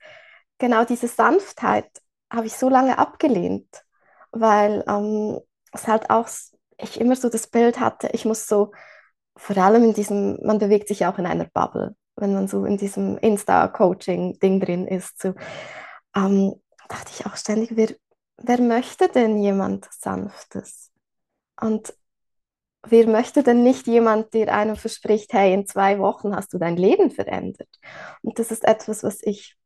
genau 0.58 0.84
diese 0.84 1.08
Sanftheit 1.08 1.90
habe 2.30 2.46
ich 2.46 2.54
so 2.54 2.68
lange 2.68 2.98
abgelehnt, 2.98 3.84
weil 4.30 4.84
ähm, 4.86 5.40
es 5.72 5.86
halt 5.86 6.10
auch, 6.10 6.28
ich 6.78 7.00
immer 7.00 7.16
so 7.16 7.28
das 7.28 7.46
Bild 7.46 7.80
hatte, 7.80 8.10
ich 8.12 8.24
muss 8.24 8.46
so, 8.46 8.72
vor 9.36 9.56
allem 9.56 9.84
in 9.84 9.94
diesem, 9.94 10.38
man 10.42 10.58
bewegt 10.58 10.88
sich 10.88 11.06
auch 11.06 11.18
in 11.18 11.26
einer 11.26 11.46
Bubble, 11.46 11.96
wenn 12.16 12.34
man 12.34 12.48
so 12.48 12.64
in 12.64 12.76
diesem 12.76 13.16
Insta-Coaching-Ding 13.18 14.60
drin 14.60 14.86
ist. 14.88 15.20
So, 15.22 15.34
ähm, 16.16 16.54
dachte 16.88 17.12
ich 17.14 17.24
auch 17.24 17.36
ständig, 17.36 17.76
wer, 17.76 17.94
wer 18.36 18.60
möchte 18.60 19.08
denn 19.08 19.38
jemand 19.38 19.88
Sanftes? 19.92 20.90
Und 21.60 21.94
wer 22.86 23.06
möchte 23.08 23.42
denn 23.42 23.62
nicht 23.62 23.86
jemand, 23.86 24.34
der 24.34 24.54
einem 24.54 24.76
verspricht, 24.76 25.32
hey, 25.32 25.52
in 25.52 25.66
zwei 25.66 25.98
Wochen 25.98 26.34
hast 26.34 26.52
du 26.52 26.58
dein 26.58 26.76
Leben 26.76 27.10
verändert? 27.10 27.68
Und 28.22 28.38
das 28.38 28.50
ist 28.50 28.64
etwas, 28.64 29.02
was 29.02 29.22
ich 29.22 29.56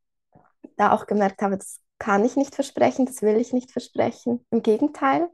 da 0.76 0.92
auch 0.92 1.06
gemerkt 1.06 1.42
habe, 1.42 1.58
das 1.58 1.80
kann 1.98 2.24
ich 2.24 2.36
nicht 2.36 2.54
versprechen, 2.54 3.06
das 3.06 3.22
will 3.22 3.36
ich 3.36 3.52
nicht 3.52 3.70
versprechen. 3.70 4.44
Im 4.50 4.62
Gegenteil. 4.62 5.28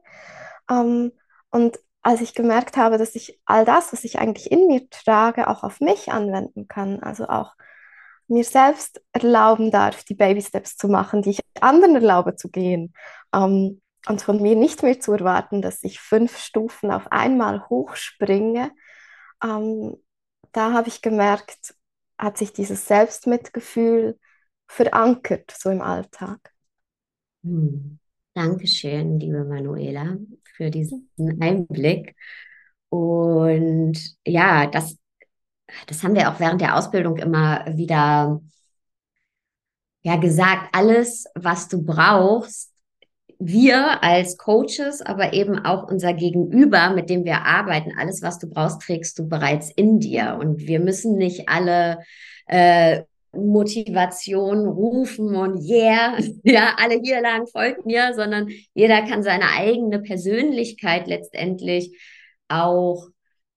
Ähm, 0.70 1.12
und 1.50 1.78
als 2.02 2.20
ich 2.20 2.34
gemerkt 2.34 2.76
habe, 2.76 2.98
dass 2.98 3.14
ich 3.14 3.40
all 3.44 3.64
das, 3.64 3.92
was 3.92 4.04
ich 4.04 4.18
eigentlich 4.18 4.50
in 4.50 4.66
mir 4.66 4.88
trage, 4.90 5.48
auch 5.48 5.62
auf 5.62 5.80
mich 5.80 6.12
anwenden 6.12 6.68
kann, 6.68 7.00
also 7.00 7.26
auch 7.26 7.54
mir 8.28 8.44
selbst 8.44 9.02
erlauben 9.12 9.70
darf, 9.70 10.04
die 10.04 10.14
Baby 10.14 10.42
Steps 10.42 10.76
zu 10.76 10.88
machen, 10.88 11.22
die 11.22 11.30
ich 11.30 11.40
anderen 11.60 11.94
erlaube 11.94 12.36
zu 12.36 12.50
gehen. 12.50 12.92
Ähm, 13.34 13.80
und 14.06 14.22
von 14.22 14.40
mir 14.40 14.56
nicht 14.56 14.82
mehr 14.82 15.00
zu 15.00 15.12
erwarten, 15.12 15.62
dass 15.62 15.82
ich 15.82 16.00
fünf 16.00 16.38
Stufen 16.38 16.90
auf 16.90 17.10
einmal 17.10 17.68
hochspringe. 17.68 18.70
Ähm, 19.42 19.96
da 20.52 20.72
habe 20.72 20.88
ich 20.88 21.02
gemerkt, 21.02 21.74
hat 22.16 22.38
sich 22.38 22.52
dieses 22.52 22.86
Selbstmitgefühl 22.86 24.18
verankert, 24.66 25.54
so 25.56 25.70
im 25.70 25.82
Alltag. 25.82 26.52
Hm. 27.42 27.98
Dankeschön, 28.34 29.18
liebe 29.18 29.44
Manuela, 29.44 30.16
für 30.56 30.70
diesen 30.70 31.10
Einblick. 31.40 32.14
Und 32.88 33.98
ja, 34.24 34.66
das, 34.66 34.96
das 35.86 36.02
haben 36.02 36.14
wir 36.14 36.30
auch 36.30 36.38
während 36.38 36.60
der 36.60 36.76
Ausbildung 36.76 37.16
immer 37.16 37.64
wieder 37.76 38.40
ja 40.02 40.16
gesagt. 40.16 40.68
Alles, 40.72 41.26
was 41.34 41.68
du 41.68 41.84
brauchst, 41.84 42.72
wir 43.38 44.02
als 44.02 44.36
Coaches, 44.36 45.00
aber 45.00 45.32
eben 45.32 45.64
auch 45.64 45.88
unser 45.88 46.12
Gegenüber, 46.12 46.90
mit 46.90 47.08
dem 47.08 47.24
wir 47.24 47.42
arbeiten, 47.42 47.92
alles, 47.96 48.20
was 48.22 48.38
du 48.38 48.48
brauchst, 48.48 48.82
trägst 48.82 49.18
du 49.18 49.28
bereits 49.28 49.70
in 49.70 50.00
dir. 50.00 50.36
Und 50.40 50.66
wir 50.66 50.80
müssen 50.80 51.16
nicht 51.16 51.48
alle 51.48 51.98
äh, 52.46 53.02
Motivation 53.32 54.66
rufen 54.66 55.36
und 55.36 55.62
yeah, 55.68 56.18
ja, 56.42 56.74
alle 56.78 57.00
hier 57.02 57.20
lang 57.20 57.46
folgt 57.46 57.86
mir, 57.86 58.14
sondern 58.14 58.48
jeder 58.74 59.02
kann 59.02 59.22
seine 59.22 59.50
eigene 59.56 60.00
Persönlichkeit 60.00 61.06
letztendlich 61.06 61.96
auch 62.48 63.08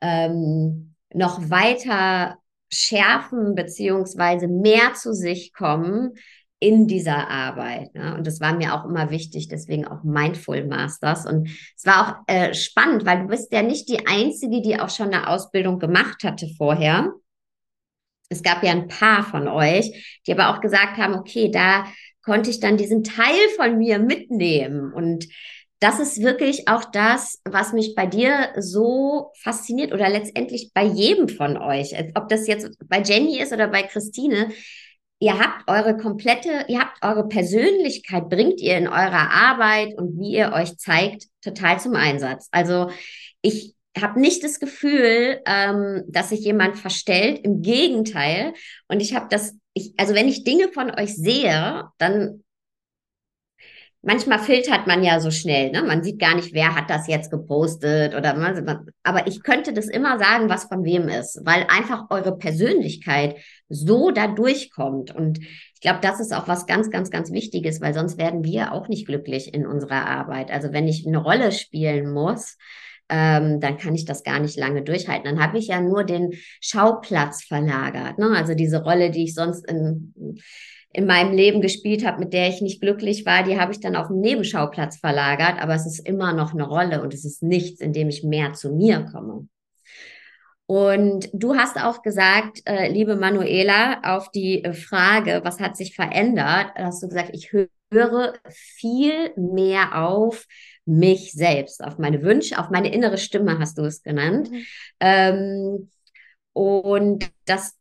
ähm, 0.02 0.96
noch 1.14 1.50
weiter 1.50 2.38
schärfen 2.72 3.56
beziehungsweise 3.56 4.48
mehr 4.48 4.94
zu 4.96 5.14
sich 5.14 5.54
kommen, 5.54 6.14
in 6.62 6.88
dieser 6.88 7.28
Arbeit. 7.28 7.94
Ne? 7.96 8.16
Und 8.16 8.28
das 8.28 8.40
war 8.40 8.56
mir 8.56 8.76
auch 8.76 8.86
immer 8.86 9.10
wichtig, 9.10 9.48
deswegen 9.48 9.88
auch 9.88 10.04
Mindful 10.04 10.64
Masters. 10.68 11.26
Und 11.26 11.50
es 11.76 11.86
war 11.86 12.08
auch 12.08 12.34
äh, 12.34 12.54
spannend, 12.54 13.04
weil 13.04 13.24
du 13.24 13.28
bist 13.28 13.52
ja 13.52 13.64
nicht 13.64 13.90
die 13.90 14.06
Einzige, 14.06 14.62
die 14.62 14.80
auch 14.80 14.92
schon 14.92 15.08
eine 15.08 15.28
Ausbildung 15.28 15.80
gemacht 15.80 16.24
hatte 16.24 16.48
vorher. 16.58 17.14
Es 18.30 18.44
gab 18.44 18.64
ja 18.64 18.72
ein 18.72 18.88
paar 18.88 19.24
von 19.24 19.48
euch, 19.48 20.22
die 20.28 20.32
aber 20.32 20.50
auch 20.50 20.62
gesagt 20.62 20.98
haben, 20.98 21.16
okay, 21.16 21.50
da 21.50 21.86
konnte 22.24 22.52
ich 22.52 22.60
dann 22.60 22.78
diesen 22.78 23.04
Teil 23.04 23.50
von 23.58 23.80
mir 23.80 23.98
mitnehmen. 23.98 24.94
Und 24.94 25.28
das 25.80 26.00
ist 26.00 26.22
wirklich 26.22 26.68
auch 26.68 26.86
das, 26.86 27.42
was 27.44 27.74
mich 27.74 27.96
bei 27.96 28.06
dir 28.06 28.50
so 28.60 29.32
fasziniert 29.36 29.94
oder 29.94 30.10
letztendlich 30.10 30.74
bei 30.76 30.84
jedem 30.84 31.28
von 31.28 31.58
euch. 31.58 31.96
Ob 32.14 32.30
das 32.30 32.46
jetzt 32.46 32.78
bei 32.88 33.02
Jenny 33.02 33.40
ist 33.40 33.52
oder 33.52 33.68
bei 33.68 33.82
Christine 33.82 34.52
ihr 35.22 35.38
habt 35.38 35.70
eure 35.70 35.96
komplette, 35.96 36.66
ihr 36.68 36.80
habt 36.80 36.98
eure 37.04 37.28
Persönlichkeit, 37.28 38.28
bringt 38.28 38.60
ihr 38.60 38.76
in 38.76 38.88
eurer 38.88 39.32
Arbeit 39.32 39.96
und 39.98 40.20
wie 40.20 40.32
ihr 40.32 40.52
euch 40.52 40.78
zeigt, 40.78 41.28
total 41.42 41.80
zum 41.80 41.96
Einsatz. 41.96 42.48
Also 42.52 42.90
ich 43.42 43.76
habe 44.00 44.20
nicht 44.20 44.44
das 44.44 44.60
Gefühl, 44.60 45.40
ähm, 45.46 46.04
dass 46.08 46.30
sich 46.30 46.40
jemand 46.40 46.78
verstellt. 46.78 47.40
Im 47.44 47.62
Gegenteil. 47.62 48.54
Und 48.88 49.00
ich 49.00 49.14
habe 49.14 49.28
das, 49.30 49.54
ich, 49.74 49.94
also 49.98 50.16
wenn 50.16 50.28
ich 50.28 50.44
Dinge 50.44 50.70
von 50.70 50.90
euch 50.90 51.16
sehe, 51.16 51.86
dann 52.00 52.44
manchmal 54.02 54.40
filtert 54.40 54.88
man 54.88 55.04
ja 55.04 55.20
so 55.20 55.32
schnell, 55.32 55.72
ne? 55.72 55.84
Man 55.84 56.04
sieht 56.04 56.20
gar 56.20 56.36
nicht, 56.36 56.54
wer 56.54 56.76
hat 56.76 56.90
das 56.90 57.08
jetzt 57.08 57.30
gepostet 57.30 58.16
oder 58.16 58.36
man, 58.36 58.92
aber 59.04 59.28
ich 59.28 59.44
könnte 59.44 59.74
das 59.74 59.88
immer 59.88 60.18
sagen, 60.18 60.50
was 60.50 60.66
von 60.66 60.84
wem 60.84 61.08
ist, 61.08 61.40
weil 61.44 61.66
einfach 61.70 62.06
eure 62.10 62.38
Persönlichkeit 62.38 63.38
so 63.70 64.12
da 64.12 64.28
durchkommt. 64.28 65.16
Und 65.16 65.40
ich 65.40 65.82
glaube, 65.82 66.00
das 66.02 66.20
ist 66.20 66.34
auch 66.34 66.48
was 66.48 66.66
ganz, 66.66 66.90
ganz, 66.90 67.12
ganz 67.12 67.32
Wichtiges, 67.32 67.82
weil 67.82 67.94
sonst 67.94 68.18
werden 68.18 68.44
wir 68.44 68.74
auch 68.74 68.88
nicht 68.88 69.06
glücklich 69.06 69.54
in 69.54 69.66
unserer 69.68 70.08
Arbeit. 70.08 70.52
Also 70.52 70.74
wenn 70.74 70.88
ich 70.88 71.06
eine 71.06 71.20
Rolle 71.20 71.52
spielen 71.52 72.12
muss, 72.12 72.58
ähm, 73.10 73.60
dann 73.60 73.78
kann 73.78 73.94
ich 73.94 74.06
das 74.06 74.24
gar 74.24 74.40
nicht 74.40 74.58
lange 74.58 74.84
durchhalten. 74.84 75.26
Dann 75.26 75.44
habe 75.44 75.58
ich 75.60 75.68
ja 75.68 75.82
nur 75.82 76.04
den 76.06 76.32
Schauplatz 76.62 77.44
verlagert. 77.44 78.18
Ne? 78.18 78.32
Also 78.36 78.56
diese 78.56 78.84
Rolle, 78.84 79.12
die 79.12 79.26
ich 79.26 79.36
sonst 79.36 79.70
in 79.70 80.14
in 80.94 81.06
meinem 81.06 81.34
Leben 81.34 81.62
gespielt 81.62 82.06
habe, 82.06 82.20
mit 82.20 82.34
der 82.34 82.50
ich 82.50 82.62
nicht 82.62 82.82
glücklich 82.82 83.26
war, 83.26 83.44
die 83.44 83.60
habe 83.60 83.72
ich 83.72 83.80
dann 83.80 83.96
auf 83.96 84.08
den 84.08 84.20
Nebenschauplatz 84.20 84.98
verlagert, 84.98 85.62
aber 85.62 85.76
es 85.76 85.86
ist 85.86 86.00
immer 86.00 86.34
noch 86.34 86.54
eine 86.54 86.68
Rolle 86.68 87.02
und 87.02 87.14
es 87.14 87.26
ist 87.26 87.42
nichts, 87.44 87.80
in 87.80 87.94
dem 87.94 88.10
ich 88.10 88.24
mehr 88.24 88.54
zu 88.54 88.72
mir 88.74 89.06
komme. 89.12 89.48
Und 90.66 91.30
du 91.34 91.56
hast 91.56 91.78
auch 91.78 92.02
gesagt, 92.02 92.62
äh, 92.66 92.90
liebe 92.90 93.18
Manuela, 93.18 94.00
auf 94.04 94.32
die 94.32 94.66
Frage, 94.74 95.42
was 95.44 95.60
hat 95.60 95.76
sich 95.76 95.96
verändert, 95.96 96.68
hast 96.76 97.04
du 97.04 97.10
gesagt, 97.10 97.32
ich 97.34 97.52
höre 97.52 98.34
viel 98.50 99.34
mehr 99.36 100.02
auf 100.02 100.46
mich 100.86 101.34
selbst, 101.34 101.84
auf 101.84 101.98
meine 101.98 102.22
Wünsche, 102.24 102.58
auf 102.58 102.70
meine 102.70 102.94
innere 102.94 103.18
Stimme, 103.18 103.60
hast 103.60 103.78
du 103.78 103.84
es 103.84 104.02
genannt. 104.02 104.50
Mhm. 104.50 104.66
Ähm, 105.02 105.90
und 106.54 107.30
das 107.46 107.78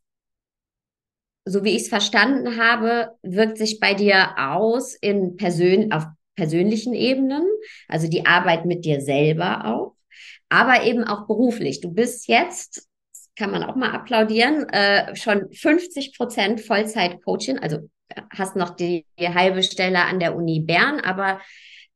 so 1.45 1.63
wie 1.63 1.75
ich 1.75 1.83
es 1.83 1.89
verstanden 1.89 2.57
habe, 2.57 3.11
wirkt 3.23 3.57
sich 3.57 3.79
bei 3.79 3.93
dir 3.93 4.35
aus 4.37 4.95
in 4.95 5.37
Persön 5.37 5.91
auf 5.91 6.05
persönlichen 6.35 6.93
Ebenen, 6.93 7.43
also 7.87 8.07
die 8.07 8.25
Arbeit 8.25 8.65
mit 8.65 8.85
dir 8.85 9.01
selber 9.01 9.65
auch, 9.65 9.95
aber 10.49 10.83
eben 10.83 11.03
auch 11.03 11.27
beruflich. 11.27 11.81
Du 11.81 11.91
bist 11.91 12.27
jetzt, 12.27 12.87
kann 13.35 13.51
man 13.51 13.63
auch 13.63 13.75
mal 13.75 13.91
applaudieren, 13.91 14.67
äh, 14.69 15.15
schon 15.15 15.51
50 15.51 16.17
Prozent 16.17 16.61
Vollzeit-Coaching, 16.61 17.59
also 17.59 17.89
äh, 18.09 18.21
hast 18.31 18.55
noch 18.55 18.71
die, 18.71 19.05
die, 19.19 19.29
halbe 19.29 19.63
Stelle 19.63 20.05
an 20.05 20.19
der 20.19 20.35
Uni 20.35 20.61
Bern, 20.61 20.99
aber 20.99 21.41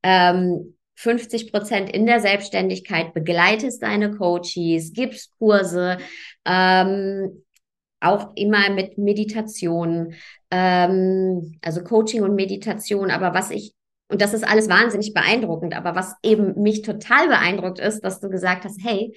ähm, 0.03 0.75
50 0.95 1.51
Prozent 1.51 1.89
in 1.89 2.05
der 2.05 2.19
Selbstständigkeit, 2.19 3.13
begleitest 3.13 3.83
deine 3.83 4.11
Coaches, 4.11 4.93
gibst 4.93 5.31
Kurse, 5.37 5.97
ähm, 6.45 7.44
auch 7.99 8.31
immer 8.35 8.69
mit 8.69 8.97
Meditation, 8.97 10.13
ähm, 10.51 11.57
also 11.61 11.83
Coaching 11.83 12.23
und 12.23 12.35
Meditation. 12.35 13.11
Aber 13.11 13.33
was 13.33 13.51
ich, 13.51 13.73
und 14.09 14.21
das 14.21 14.33
ist 14.33 14.47
alles 14.47 14.69
wahnsinnig 14.69 15.13
beeindruckend, 15.13 15.75
aber 15.75 15.95
was 15.95 16.15
eben 16.23 16.61
mich 16.61 16.81
total 16.81 17.27
beeindruckt 17.27 17.79
ist, 17.79 18.01
dass 18.01 18.19
du 18.19 18.29
gesagt 18.29 18.65
hast, 18.65 18.79
hey, 18.83 19.15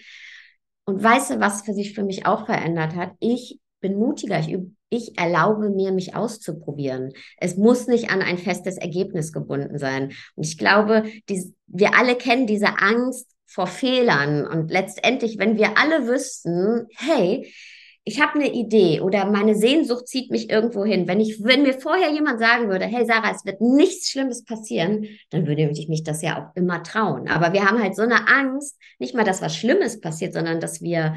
und 0.87 1.03
weißt 1.03 1.33
du, 1.33 1.41
was 1.41 1.63
für 1.63 1.75
sich 1.75 1.95
für 1.95 2.03
mich 2.03 2.25
auch 2.25 2.47
verändert 2.47 2.95
hat? 2.95 3.13
Ich 3.21 3.61
bin 3.81 3.99
mutiger, 3.99 4.41
ich, 4.41 4.57
ich 4.89 5.19
erlaube 5.19 5.69
mir, 5.69 5.93
mich 5.93 6.17
auszuprobieren. 6.17 7.13
Es 7.37 7.59
muss 7.59 7.87
nicht 7.87 8.11
an 8.11 8.23
ein 8.23 8.39
festes 8.39 8.79
Ergebnis 8.79 9.33
gebunden 9.33 9.79
sein. 9.79 10.13
Und 10.35 10.47
ich 10.47 10.57
glaube, 10.57 11.05
die, 11.29 11.55
wir 11.67 11.95
alle 11.95 12.17
kennen 12.17 12.47
diese 12.47 12.79
Angst 12.79 13.27
vor 13.45 13.67
Fehlern. 13.67 14.47
Und 14.47 14.71
letztendlich, 14.71 15.39
wenn 15.39 15.59
wir 15.59 15.77
alle 15.77 16.07
wüssten, 16.07 16.87
hey, 16.97 17.53
ich 18.09 18.23
habe 18.23 18.37
eine 18.37 18.51
Idee 18.51 19.01
oder 19.01 19.27
meine 19.27 19.55
Sehnsucht 19.55 20.09
zieht 20.09 20.31
mich 20.31 20.49
irgendwo 20.49 20.83
hin. 20.83 21.07
Wenn 21.07 21.21
ich, 21.21 21.45
wenn 21.45 21.63
mir 21.63 21.75
vorher 21.75 22.11
jemand 22.11 22.41
sagen 22.41 22.71
würde, 22.71 22.87
hey 22.87 23.05
Sarah, 23.05 23.33
es 23.35 23.45
wird 23.45 23.61
nichts 23.61 24.09
Schlimmes 24.09 24.45
passieren, 24.45 25.07
dann 25.29 25.47
würde 25.47 25.69
ich 25.71 25.89
mich 25.89 26.05
das 26.05 26.23
ja 26.23 26.39
auch 26.39 26.57
immer 26.57 26.83
trauen. 26.83 27.29
Aber 27.29 27.53
wir 27.53 27.67
haben 27.67 27.83
halt 27.83 27.95
so 27.95 28.03
eine 28.03 28.27
Angst, 28.27 28.79
nicht 28.99 29.15
mal, 29.15 29.25
dass 29.25 29.43
was 29.43 29.55
Schlimmes 29.55 30.01
passiert, 30.01 30.33
sondern 30.33 30.59
dass 30.59 30.81
wir 30.81 31.17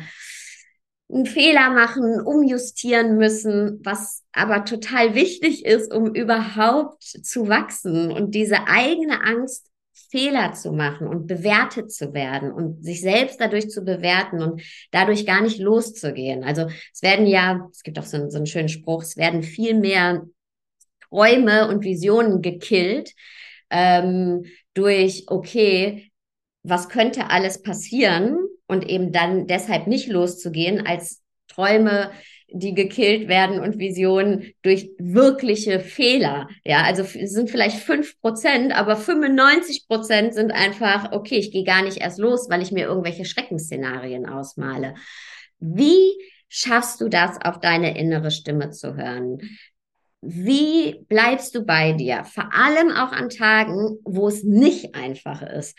einen 1.09 1.25
Fehler 1.25 1.69
machen, 1.69 2.19
umjustieren 2.19 3.15
müssen, 3.17 3.79
was 3.83 4.23
aber 4.33 4.65
total 4.65 5.15
wichtig 5.15 5.65
ist, 5.65 5.93
um 5.93 6.13
überhaupt 6.13 7.03
zu 7.03 7.47
wachsen. 7.47 8.11
Und 8.11 8.35
diese 8.35 8.67
eigene 8.67 9.23
Angst 9.23 9.70
Fehler 10.09 10.53
zu 10.53 10.71
machen 10.71 11.07
und 11.07 11.27
bewertet 11.27 11.91
zu 11.91 12.13
werden 12.13 12.51
und 12.51 12.83
sich 12.83 13.01
selbst 13.01 13.39
dadurch 13.39 13.69
zu 13.69 13.83
bewerten 13.83 14.41
und 14.41 14.61
dadurch 14.91 15.25
gar 15.25 15.41
nicht 15.41 15.59
loszugehen. 15.59 16.43
Also 16.43 16.67
es 16.93 17.01
werden 17.01 17.27
ja, 17.27 17.67
es 17.71 17.83
gibt 17.83 17.99
auch 17.99 18.05
so, 18.05 18.17
einen, 18.17 18.31
so 18.31 18.37
einen 18.37 18.47
schönen 18.47 18.69
Spruch, 18.69 19.03
es 19.03 19.17
werden 19.17 19.43
viel 19.43 19.75
mehr 19.75 20.25
Träume 21.09 21.67
und 21.67 21.83
Visionen 21.83 22.41
gekillt 22.41 23.13
ähm, 23.69 24.45
durch, 24.73 25.25
okay, 25.27 26.11
was 26.63 26.89
könnte 26.89 27.29
alles 27.29 27.61
passieren 27.61 28.37
und 28.67 28.87
eben 28.87 29.11
dann 29.11 29.47
deshalb 29.47 29.87
nicht 29.87 30.07
loszugehen, 30.07 30.85
als 30.85 31.21
Träume 31.47 32.11
die 32.53 32.73
gekillt 32.73 33.27
werden 33.27 33.59
und 33.59 33.79
Visionen 33.79 34.53
durch 34.61 34.91
wirkliche 34.97 35.79
Fehler. 35.79 36.47
Ja, 36.63 36.83
also 36.83 37.03
es 37.03 37.31
sind 37.31 37.49
vielleicht 37.49 37.77
fünf 37.77 38.19
Prozent, 38.21 38.77
aber 38.77 38.95
95 38.95 39.87
Prozent 39.87 40.33
sind 40.33 40.51
einfach, 40.51 41.11
okay, 41.11 41.37
ich 41.37 41.51
gehe 41.51 41.63
gar 41.63 41.83
nicht 41.83 41.97
erst 41.97 42.19
los, 42.19 42.49
weil 42.49 42.61
ich 42.61 42.71
mir 42.71 42.85
irgendwelche 42.85 43.25
Schreckensszenarien 43.25 44.27
ausmale. 44.27 44.95
Wie 45.59 46.17
schaffst 46.49 46.99
du 46.99 47.07
das, 47.07 47.37
auf 47.41 47.59
deine 47.59 47.97
innere 47.97 48.31
Stimme 48.31 48.71
zu 48.71 48.95
hören? 48.95 49.39
Wie 50.21 51.03
bleibst 51.09 51.55
du 51.55 51.65
bei 51.65 51.93
dir? 51.93 52.23
Vor 52.25 52.53
allem 52.53 52.91
auch 52.91 53.11
an 53.11 53.29
Tagen, 53.29 53.97
wo 54.03 54.27
es 54.27 54.43
nicht 54.43 54.93
einfach 54.93 55.41
ist, 55.41 55.75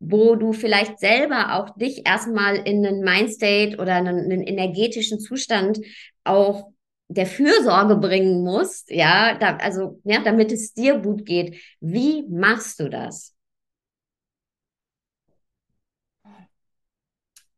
wo 0.00 0.34
du 0.34 0.52
vielleicht 0.52 0.98
selber 0.98 1.54
auch 1.54 1.76
dich 1.76 2.04
erstmal 2.04 2.56
in 2.56 2.84
einen 2.84 3.02
Mindstate 3.04 3.76
oder 3.78 3.94
einen, 3.94 4.18
einen 4.18 4.42
energetischen 4.42 5.20
Zustand 5.20 5.78
auch 6.24 6.72
der 7.06 7.26
Fürsorge 7.26 7.96
bringen 7.96 8.42
musst, 8.42 8.90
ja, 8.90 9.36
da, 9.38 9.56
also 9.58 10.00
ja, 10.04 10.20
damit 10.22 10.50
es 10.50 10.74
dir 10.74 10.98
gut 10.98 11.24
geht. 11.24 11.62
Wie 11.80 12.24
machst 12.28 12.80
du 12.80 12.88
das? 12.88 13.34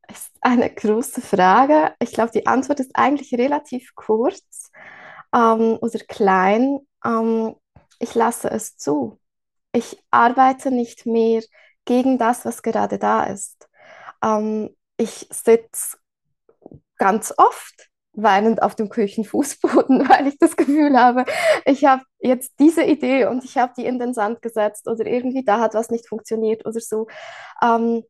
Ist 0.08 0.32
eine 0.42 0.68
große 0.68 1.22
Frage. 1.22 1.94
Ich 1.98 2.12
glaube, 2.12 2.32
die 2.32 2.46
Antwort 2.46 2.80
ist 2.80 2.90
eigentlich 2.94 3.32
relativ 3.34 3.94
kurz 3.94 4.70
ähm, 5.34 5.78
oder 5.80 5.98
klein. 6.08 6.80
Ähm, 7.04 7.56
ich 7.98 8.14
lasse 8.14 8.50
es 8.50 8.76
zu. 8.76 9.20
Ich 9.72 9.98
arbeite 10.10 10.70
nicht 10.70 11.06
mehr 11.06 11.42
gegen 11.84 12.18
das, 12.18 12.44
was 12.44 12.62
gerade 12.62 12.98
da 12.98 13.24
ist. 13.24 13.68
Ähm, 14.22 14.70
ich 14.96 15.28
sitze 15.32 15.98
ganz 16.98 17.34
oft 17.36 17.90
weinend 18.12 18.62
auf 18.62 18.74
dem 18.76 18.88
Küchenfußboden, 18.88 20.08
weil 20.08 20.28
ich 20.28 20.38
das 20.38 20.56
Gefühl 20.56 20.98
habe, 20.98 21.24
ich 21.64 21.84
habe 21.84 22.02
jetzt 22.20 22.52
diese 22.60 22.84
Idee 22.84 23.26
und 23.26 23.44
ich 23.44 23.58
habe 23.58 23.72
die 23.76 23.86
in 23.86 23.98
den 23.98 24.14
Sand 24.14 24.40
gesetzt 24.42 24.86
oder 24.88 25.06
irgendwie 25.06 25.44
da 25.44 25.60
hat 25.60 25.74
was 25.74 25.90
nicht 25.90 26.08
funktioniert 26.08 26.64
oder 26.66 26.80
so. 26.80 27.08
Ähm, 27.62 28.04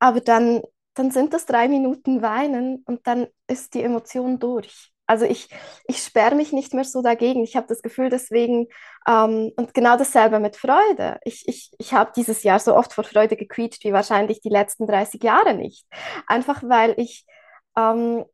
aber 0.00 0.20
dann, 0.20 0.62
dann 0.94 1.10
sind 1.10 1.34
das 1.34 1.46
drei 1.46 1.68
Minuten 1.68 2.22
Weinen 2.22 2.82
und 2.86 3.06
dann 3.06 3.28
ist 3.48 3.74
die 3.74 3.82
Emotion 3.82 4.38
durch. 4.38 4.91
Also 5.12 5.26
ich, 5.26 5.50
ich 5.86 5.98
sperre 5.98 6.34
mich 6.34 6.54
nicht 6.54 6.72
mehr 6.72 6.84
so 6.84 7.02
dagegen. 7.02 7.44
Ich 7.44 7.54
habe 7.54 7.66
das 7.66 7.82
Gefühl 7.82 8.08
deswegen, 8.08 8.68
ähm, 9.06 9.52
und 9.56 9.74
genau 9.74 9.98
dasselbe 9.98 10.40
mit 10.40 10.56
Freude. 10.56 11.18
Ich, 11.24 11.46
ich, 11.46 11.70
ich 11.78 11.92
habe 11.92 12.12
dieses 12.16 12.42
Jahr 12.44 12.58
so 12.58 12.74
oft 12.74 12.94
vor 12.94 13.04
Freude 13.04 13.36
gequietscht 13.36 13.84
wie 13.84 13.92
wahrscheinlich 13.92 14.40
die 14.40 14.48
letzten 14.48 14.86
30 14.86 15.22
Jahre 15.22 15.52
nicht. 15.52 15.86
Einfach 16.26 16.62
weil 16.62 16.94
ich 16.96 17.26
ähm, 17.76 18.24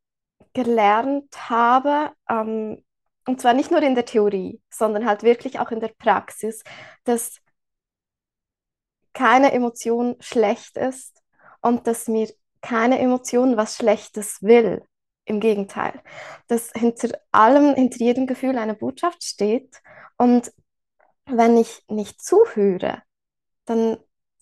gelernt 0.53 1.51
habe, 1.51 2.13
ähm, 2.31 2.85
und 3.27 3.41
zwar 3.41 3.55
nicht 3.55 3.73
nur 3.73 3.83
in 3.83 3.97
der 3.97 4.05
Theorie, 4.05 4.63
sondern 4.71 5.05
halt 5.05 5.25
wirklich 5.25 5.59
auch 5.59 5.73
in 5.73 5.81
der 5.81 5.89
Praxis, 5.99 6.63
dass 7.03 7.41
keine 9.15 9.51
Emotion 9.51 10.15
schlecht 10.21 10.77
ist 10.77 11.25
und 11.61 11.89
dass 11.89 12.07
mir 12.07 12.29
keine 12.61 13.01
Emotion 13.01 13.57
was 13.57 13.75
Schlechtes 13.75 14.43
will. 14.43 14.85
Im 15.29 15.41
Gegenteil, 15.41 16.01
dass 16.47 16.71
hinter 16.75 17.19
allem, 17.33 17.75
hinter 17.75 17.99
jedem 17.99 18.27
Gefühl 18.27 18.57
eine 18.57 18.75
Botschaft 18.75 19.23
steht 19.23 19.81
und 20.17 20.53
wenn 21.27 21.57
ich 21.57 21.85
nicht 21.89 22.23
zuhöre, 22.23 23.03
dann 23.67 23.99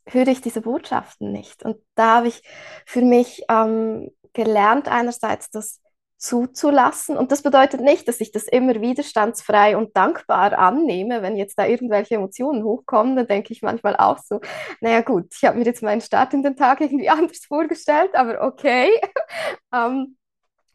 höre 0.09 0.29
ich 0.29 0.41
diese 0.41 0.61
Botschaften 0.61 1.33
nicht. 1.33 1.65
Und 1.65 1.79
da 1.97 2.19
habe 2.19 2.29
ich 2.29 2.43
für 2.87 3.03
mich 3.03 3.43
ähm, 3.49 4.11
gelernt, 4.33 4.89
einerseits 4.89 5.51
das 5.51 5.81
zuzulassen. 6.19 7.17
Und 7.17 7.31
das 7.33 7.43
bedeutet 7.43 7.81
nicht, 7.81 8.09
dass 8.09 8.21
ich 8.21 8.33
das 8.33 8.45
immer 8.45 8.81
widerstandsfrei 8.81 9.77
und 9.77 9.97
dankbar 9.97 10.59
annehme. 10.59 11.23
Wenn 11.23 11.37
jetzt 11.37 11.59
da 11.59 11.67
irgendwelche 11.67 12.15
Emotionen 12.15 12.65
hochkommen, 12.65 13.17
dann 13.17 13.27
denke 13.27 13.53
ich 13.53 13.63
manchmal 13.63 13.97
auch 13.97 14.19
so, 14.19 14.41
naja 14.81 15.03
gut, 15.03 15.35
ich 15.35 15.45
habe 15.45 15.59
mir 15.59 15.65
jetzt 15.65 15.83
meinen 15.83 16.01
Start 16.01 16.33
in 16.35 16.43
den 16.43 16.57
Tag 16.57 16.81
irgendwie 16.81 17.09
anders 17.11 17.45
vorgestellt, 17.47 18.15
aber 18.15 18.43
okay. 18.43 18.89
ähm, 19.75 20.17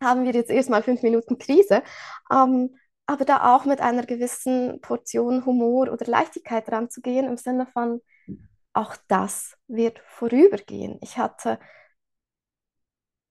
haben 0.01 0.25
wir 0.25 0.33
jetzt 0.33 0.49
erstmal 0.49 0.83
fünf 0.83 1.03
Minuten 1.03 1.37
Krise. 1.37 1.83
Ähm, 2.31 2.75
aber 3.05 3.25
da 3.25 3.55
auch 3.55 3.65
mit 3.65 3.81
einer 3.81 4.05
gewissen 4.05 4.79
Portion 4.81 5.45
Humor 5.45 5.91
oder 5.91 6.05
Leichtigkeit 6.05 6.71
ranzugehen, 6.71 7.27
im 7.27 7.37
Sinne 7.37 7.67
von, 7.67 8.01
auch 8.73 8.95
das 9.07 9.57
wird 9.67 9.99
vorübergehen. 10.07 10.97
Ich 11.01 11.17
hatte 11.17 11.59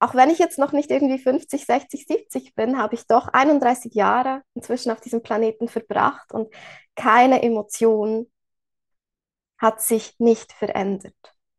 auch 0.00 0.14
wenn 0.14 0.30
ich 0.30 0.38
jetzt 0.38 0.58
noch 0.58 0.72
nicht 0.72 0.90
irgendwie 0.90 1.18
50, 1.18 1.66
60, 1.66 2.06
70 2.06 2.54
bin, 2.54 2.78
habe 2.78 2.94
ich 2.94 3.06
doch 3.06 3.28
31 3.28 3.94
Jahre 3.94 4.42
inzwischen 4.54 4.90
auf 4.90 5.00
diesem 5.00 5.22
Planeten 5.22 5.68
verbracht 5.68 6.32
und 6.32 6.52
keine 6.96 7.42
Emotion 7.42 8.30
hat 9.58 9.82
sich 9.82 10.14
nicht 10.18 10.52
verändert. 10.52 11.14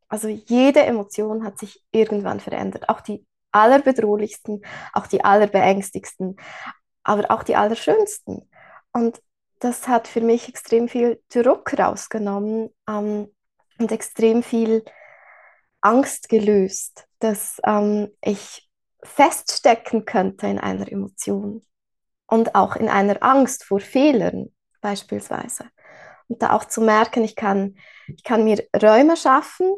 Also 0.07 0.27
jede 0.27 0.81
Emotion 0.81 1.43
hat 1.45 1.59
sich 1.59 1.83
irgendwann 1.91 2.39
verändert, 2.39 2.89
auch 2.89 3.01
die 3.01 3.25
allerbedrohlichsten, 3.51 4.61
auch 4.93 5.07
die 5.07 5.23
allerbeängstigsten, 5.23 6.37
aber 7.03 7.31
auch 7.31 7.43
die 7.43 7.55
allerschönsten. 7.55 8.49
Und 8.91 9.21
das 9.59 9.87
hat 9.87 10.07
für 10.07 10.21
mich 10.21 10.49
extrem 10.49 10.87
viel 10.87 11.21
Druck 11.29 11.77
rausgenommen 11.77 12.69
ähm, 12.89 13.33
und 13.79 13.91
extrem 13.91 14.43
viel 14.43 14.83
Angst 15.81 16.29
gelöst, 16.29 17.07
dass 17.19 17.59
ähm, 17.63 18.09
ich 18.23 18.69
feststecken 19.03 20.05
könnte 20.05 20.47
in 20.47 20.59
einer 20.59 20.91
Emotion 20.91 21.63
und 22.27 22.55
auch 22.55 22.75
in 22.75 22.87
einer 22.87 23.21
Angst 23.23 23.63
vor 23.63 23.79
Fehlern 23.79 24.51
beispielsweise. 24.81 25.65
Und 26.27 26.41
da 26.41 26.53
auch 26.53 26.65
zu 26.65 26.81
merken, 26.81 27.23
ich 27.23 27.35
kann, 27.35 27.75
ich 28.07 28.23
kann 28.23 28.43
mir 28.43 28.63
Räume 28.81 29.17
schaffen, 29.17 29.75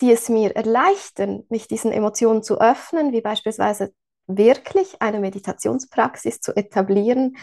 die 0.00 0.12
es 0.12 0.28
mir 0.28 0.54
erleichtern, 0.54 1.44
mich 1.48 1.68
diesen 1.68 1.92
Emotionen 1.92 2.42
zu 2.42 2.60
öffnen, 2.60 3.12
wie 3.12 3.22
beispielsweise 3.22 3.92
wirklich 4.26 5.00
eine 5.00 5.20
Meditationspraxis 5.20 6.40
zu 6.40 6.54
etablieren. 6.56 7.36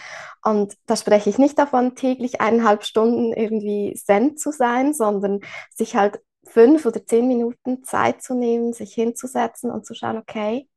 Und 0.44 0.76
da 0.86 0.96
spreche 0.96 1.30
ich 1.30 1.38
nicht 1.38 1.58
davon, 1.58 1.96
täglich 1.96 2.42
eineinhalb 2.42 2.84
Stunden 2.84 3.34
irgendwie 3.34 3.94
Zen 3.96 4.38
zu 4.38 4.52
sein, 4.52 4.94
sondern 4.94 5.40
sich 5.74 5.96
halt 5.96 6.20
fünf 6.46 6.86
oder 6.86 7.06
zehn 7.06 7.28
Minuten 7.28 7.84
Zeit 7.84 8.22
zu 8.22 8.36
nehmen, 8.36 8.74
sich 8.74 8.94
hinzusetzen 8.94 9.72
und 9.72 9.86
zu 9.86 9.94
schauen, 9.94 10.18
okay, 10.18 10.68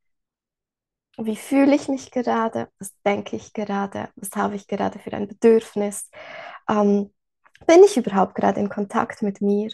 wie 1.17 1.35
fühle 1.35 1.75
ich 1.75 1.89
mich 1.89 2.11
gerade, 2.11 2.69
was 2.79 2.93
denke 3.05 3.35
ich 3.35 3.53
gerade, 3.53 4.09
was 4.15 4.31
habe 4.35 4.55
ich 4.55 4.67
gerade 4.67 4.99
für 4.99 5.13
ein 5.13 5.27
Bedürfnis, 5.27 6.09
ähm, 6.69 7.11
bin 7.65 7.83
ich 7.83 7.97
überhaupt 7.97 8.35
gerade 8.35 8.59
in 8.59 8.69
Kontakt 8.69 9.23
mit 9.23 9.41
mir? 9.41 9.71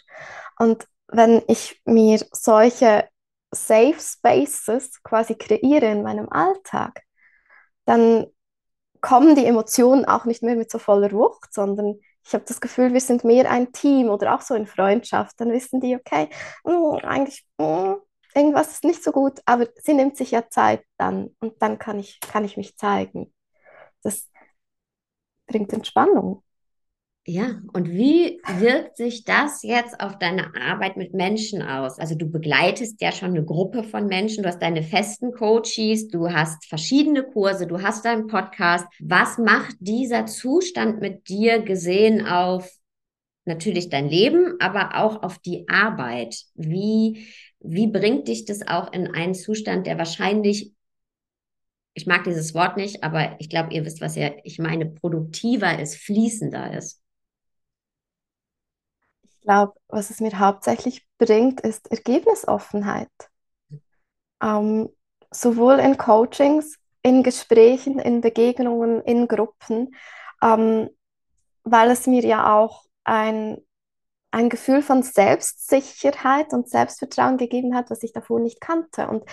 Und 0.57 0.87
wenn 1.13 1.41
ich 1.47 1.81
mir 1.85 2.19
solche 2.31 3.07
Safe 3.51 3.95
Spaces 3.99 5.01
quasi 5.03 5.35
kreiere 5.35 5.91
in 5.91 6.03
meinem 6.03 6.29
Alltag, 6.29 7.01
dann 7.85 8.27
kommen 9.01 9.35
die 9.35 9.45
Emotionen 9.45 10.05
auch 10.05 10.25
nicht 10.25 10.43
mehr 10.43 10.55
mit 10.55 10.71
so 10.71 10.79
voller 10.79 11.11
Wucht, 11.11 11.53
sondern 11.53 11.99
ich 12.25 12.33
habe 12.33 12.45
das 12.47 12.61
Gefühl, 12.61 12.93
wir 12.93 13.01
sind 13.01 13.23
mehr 13.25 13.51
ein 13.51 13.71
Team 13.73 14.09
oder 14.09 14.35
auch 14.35 14.41
so 14.41 14.55
in 14.55 14.65
Freundschaft, 14.65 15.39
dann 15.39 15.51
wissen 15.51 15.81
die, 15.81 15.95
okay, 15.95 16.29
mh, 16.63 16.73
mm, 16.73 17.05
eigentlich 17.05 17.45
mh, 17.57 17.95
mm, 17.95 18.01
irgendwas 18.35 18.71
ist 18.71 18.83
nicht 18.85 19.03
so 19.03 19.11
gut, 19.11 19.41
aber 19.45 19.67
sie 19.83 19.93
nimmt 19.93 20.17
sich 20.17 20.31
ja 20.31 20.49
Zeit 20.49 20.83
dann 20.97 21.35
und 21.39 21.61
dann 21.61 21.79
kann 21.79 21.99
ich, 21.99 22.19
kann 22.21 22.45
ich 22.45 22.57
mich 22.57 22.77
zeigen. 22.77 23.33
Das 24.03 24.29
bringt 25.47 25.73
Entspannung. 25.73 26.43
Ja, 27.25 27.61
und 27.71 27.89
wie 27.89 28.41
wirkt 28.59 28.97
sich 28.97 29.23
das 29.23 29.63
jetzt 29.63 29.97
auf 30.01 30.19
deine 30.19 30.53
Arbeit 30.55 30.97
mit 30.97 31.13
Menschen 31.13 31.61
aus? 31.61 31.97
Also 31.97 32.15
du 32.15 32.29
begleitest 32.29 32.99
ja 32.99 33.13
schon 33.13 33.29
eine 33.29 33.45
Gruppe 33.45 33.83
von 33.85 34.07
Menschen, 34.07 34.43
du 34.43 34.49
hast 34.49 34.61
deine 34.61 34.83
festen 34.83 35.31
Coaches, 35.31 36.09
du 36.09 36.33
hast 36.33 36.65
verschiedene 36.65 37.23
Kurse, 37.23 37.65
du 37.65 37.81
hast 37.81 38.03
deinen 38.03 38.27
Podcast. 38.27 38.85
Was 38.99 39.37
macht 39.37 39.77
dieser 39.79 40.25
Zustand 40.25 40.99
mit 40.99 41.29
dir 41.29 41.61
gesehen 41.61 42.25
auf 42.25 42.69
natürlich 43.45 43.87
dein 43.87 44.09
Leben, 44.09 44.57
aber 44.59 44.97
auch 44.97 45.23
auf 45.23 45.39
die 45.39 45.65
Arbeit? 45.69 46.35
Wie, 46.55 47.25
wie 47.61 47.87
bringt 47.87 48.27
dich 48.27 48.43
das 48.43 48.67
auch 48.67 48.91
in 48.91 49.07
einen 49.07 49.33
Zustand, 49.33 49.87
der 49.87 49.97
wahrscheinlich 49.97 50.73
ich 51.95 52.07
mag 52.07 52.23
dieses 52.23 52.55
Wort 52.55 52.75
nicht, 52.75 53.03
aber 53.03 53.35
ich 53.39 53.49
glaube, 53.49 53.71
ihr 53.71 53.85
wisst, 53.85 54.01
was 54.01 54.15
ja, 54.15 54.31
ich 54.43 54.57
meine, 54.57 54.87
produktiver 54.87 55.79
ist, 55.79 55.95
fließender 55.95 56.75
ist 56.75 57.02
glaube, 59.43 59.73
was 59.87 60.09
es 60.09 60.19
mir 60.19 60.37
hauptsächlich 60.39 61.07
bringt, 61.17 61.61
ist 61.61 61.91
Ergebnisoffenheit. 61.91 63.09
Ähm, 64.41 64.89
sowohl 65.31 65.79
in 65.79 65.97
Coachings, 65.97 66.77
in 67.01 67.23
Gesprächen, 67.23 67.99
in 67.99 68.21
Begegnungen, 68.21 69.01
in 69.01 69.27
Gruppen, 69.27 69.95
ähm, 70.41 70.89
weil 71.63 71.91
es 71.91 72.07
mir 72.07 72.23
ja 72.23 72.57
auch 72.57 72.83
ein, 73.03 73.57
ein 74.31 74.49
Gefühl 74.49 74.81
von 74.81 75.03
Selbstsicherheit 75.03 76.53
und 76.53 76.69
Selbstvertrauen 76.69 77.37
gegeben 77.37 77.75
hat, 77.75 77.89
was 77.89 78.03
ich 78.03 78.13
davor 78.13 78.39
nicht 78.39 78.59
kannte. 78.61 79.07
Und 79.07 79.23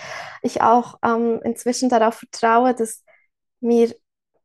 ich 0.41 0.61
auch 0.61 0.99
ähm, 1.03 1.39
inzwischen 1.43 1.89
darauf 1.89 2.15
vertraue, 2.15 2.73
dass 2.73 3.03
mir 3.61 3.93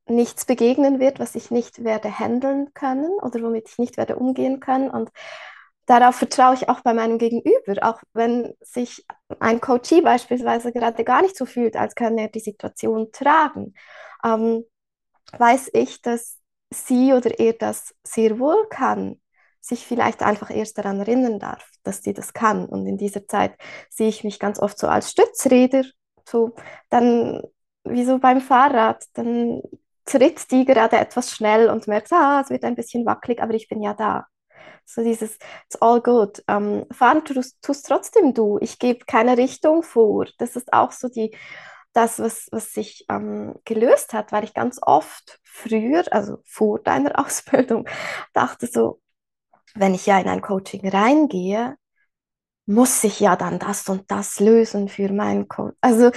nichts 0.09 0.45
begegnen 0.45 1.01
wird, 1.01 1.19
was 1.19 1.35
ich 1.35 1.51
nicht 1.51 1.83
werde 1.85 2.17
handeln 2.17 2.73
können 2.75 3.11
oder 3.21 3.43
womit 3.43 3.69
ich 3.69 3.79
nicht 3.79 3.97
werde 3.97 4.17
umgehen 4.17 4.61
können. 4.61 4.89
Und 4.91 5.11
darauf 5.87 6.17
vertraue 6.17 6.55
ich 6.55 6.69
auch 6.69 6.81
bei 6.81 6.95
meinem 6.95 7.19
Gegenüber, 7.19 7.77
auch 7.83 8.01
wenn 8.13 8.55
sich 8.61 9.05
ein 9.41 9.61
Coachie 9.61 10.03
beispielsweise 10.03 10.73
gerade 10.73 11.05
gar 11.05 11.23
nicht 11.23 11.37
so 11.37 11.47
fühlt, 11.47 11.77
als 11.77 11.95
kann 11.95 12.19
er 12.19 12.29
die 12.29 12.41
Situation 12.41 13.11
tragen, 13.13 13.75
ähm, 14.25 14.65
weiß 15.39 15.71
ich, 15.75 16.03
dass 16.03 16.39
sie 16.71 17.13
oder 17.13 17.39
er 17.39 17.53
das 17.55 17.95
sehr 18.03 18.39
wohl 18.39 18.67
kann, 18.69 19.21
sich 19.61 19.87
vielleicht 19.87 20.23
einfach 20.23 20.51
erst 20.51 20.79
daran 20.79 21.01
erinnern 21.01 21.39
darf, 21.39 21.69
dass 21.83 22.03
sie 22.03 22.13
das 22.13 22.33
kann. 22.33 22.67
Und 22.67 22.87
in 22.87 22.99
dieser 22.99 23.27
Zeit 23.27 23.55
sehe 23.91 24.09
ich 24.09 24.25
mich 24.25 24.39
ganz 24.39 24.59
oft 24.61 24.79
so 24.79 24.89
als 24.89 25.11
Stützräder, 25.11 25.85
so 26.25 26.55
dann 26.91 27.43
wie 27.85 28.05
so 28.05 28.19
beim 28.19 28.41
Fahrrad, 28.41 29.05
dann 29.15 29.63
tritt 30.05 30.51
die 30.51 30.65
gerade 30.65 30.97
etwas 30.99 31.33
schnell 31.33 31.69
und 31.69 31.89
merkt, 31.89 32.13
ah, 32.13 32.41
es 32.43 32.51
wird 32.51 32.65
ein 32.65 32.77
bisschen 32.77 33.07
wackelig, 33.07 33.43
aber 33.43 33.55
ich 33.55 33.69
bin 33.69 33.83
ja 33.83 33.95
da. 33.95 34.27
So 34.85 35.03
dieses, 35.03 35.39
it's 35.67 35.77
all 35.81 36.01
good. 36.01 36.43
Ähm, 36.49 36.87
fahren 36.91 37.25
tust, 37.25 37.61
tust 37.63 37.87
trotzdem 37.87 38.35
du. 38.35 38.59
Ich 38.61 38.79
gebe 38.79 39.05
keine 39.05 39.37
Richtung 39.37 39.83
vor. 39.83 40.27
Das 40.39 40.57
ist 40.57 40.73
auch 40.73 40.93
so 40.93 41.09
die, 41.09 41.37
das, 41.93 42.19
was, 42.19 42.49
was 42.53 42.73
sich 42.73 43.05
ähm, 43.09 43.55
gelöst 43.65 44.13
hat, 44.13 44.33
weil 44.33 44.45
ich 44.45 44.55
ganz 44.55 44.79
oft 44.83 45.41
früher, 45.45 46.05
also 46.13 46.39
vor 46.45 46.79
deiner 46.81 47.19
Ausbildung, 47.25 47.89
dachte 48.33 48.67
so, 48.67 49.01
wenn 49.75 49.95
ich 49.95 50.07
ja 50.07 50.19
in 50.21 50.29
ein 50.29 50.43
Coaching 50.43 50.89
reingehe, 50.89 51.77
muss 52.67 53.05
ich 53.05 53.21
ja 53.21 53.37
dann 53.37 53.59
das 53.61 53.89
und 53.89 54.11
das 54.11 54.41
lösen 54.41 54.89
für 54.89 55.13
meinen 55.13 55.49
Coach. 55.49 55.77
Also, 55.81 56.11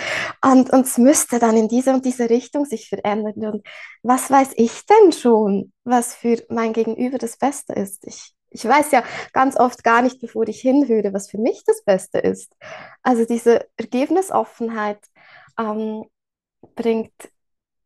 und, 0.44 0.72
und 0.72 0.86
es 0.86 0.98
müsste 0.98 1.40
dann 1.40 1.56
in 1.56 1.68
diese 1.68 1.94
und 1.94 2.06
diese 2.06 2.30
Richtung 2.30 2.66
sich 2.66 2.90
verändern. 2.90 3.54
Und 3.54 3.68
was 4.02 4.32
weiß 4.32 4.54
ich 4.56 4.86
denn 4.88 5.12
schon, 5.12 5.72
was 5.84 6.16
für 6.16 6.44
mein 6.50 6.74
Gegenüber 6.74 7.20
das 7.20 7.38
Beste 7.38 7.74
ist? 7.74 8.06
Ich, 8.08 8.34
ich 8.50 8.66
weiß 8.66 8.92
ja 8.92 9.04
ganz 9.32 9.58
oft 9.58 9.84
gar 9.84 10.02
nicht, 10.02 10.20
bevor 10.22 10.48
ich 10.48 10.60
hinhöre, 10.62 11.14
was 11.14 11.30
für 11.30 11.38
mich 11.38 11.64
das 11.66 11.84
Beste 11.84 12.18
ist. 12.18 12.52
Also 13.04 13.26
diese 13.26 13.68
Ergebnisoffenheit 13.78 15.00
ähm, 15.60 16.06
bringt 16.76 17.14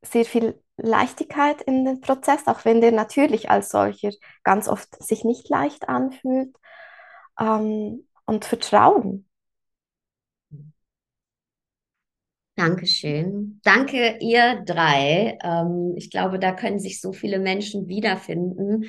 sehr 0.01 0.25
viel 0.25 0.61
Leichtigkeit 0.77 1.61
in 1.61 1.85
den 1.85 2.01
Prozess, 2.01 2.47
auch 2.47 2.65
wenn 2.65 2.81
der 2.81 2.91
natürlich 2.91 3.49
als 3.49 3.69
solcher 3.69 4.11
ganz 4.43 4.67
oft 4.67 5.01
sich 5.03 5.23
nicht 5.23 5.49
leicht 5.49 5.87
anfühlt. 5.89 6.55
Ähm, 7.39 8.07
und 8.25 8.45
Vertrauen. 8.45 9.25
Dankeschön. 12.55 13.59
Danke, 13.63 14.17
ihr 14.19 14.61
drei. 14.63 15.39
Ähm, 15.43 15.95
ich 15.97 16.11
glaube, 16.11 16.37
da 16.37 16.51
können 16.51 16.79
sich 16.79 17.01
so 17.01 17.11
viele 17.11 17.39
Menschen 17.39 17.87
wiederfinden 17.87 18.85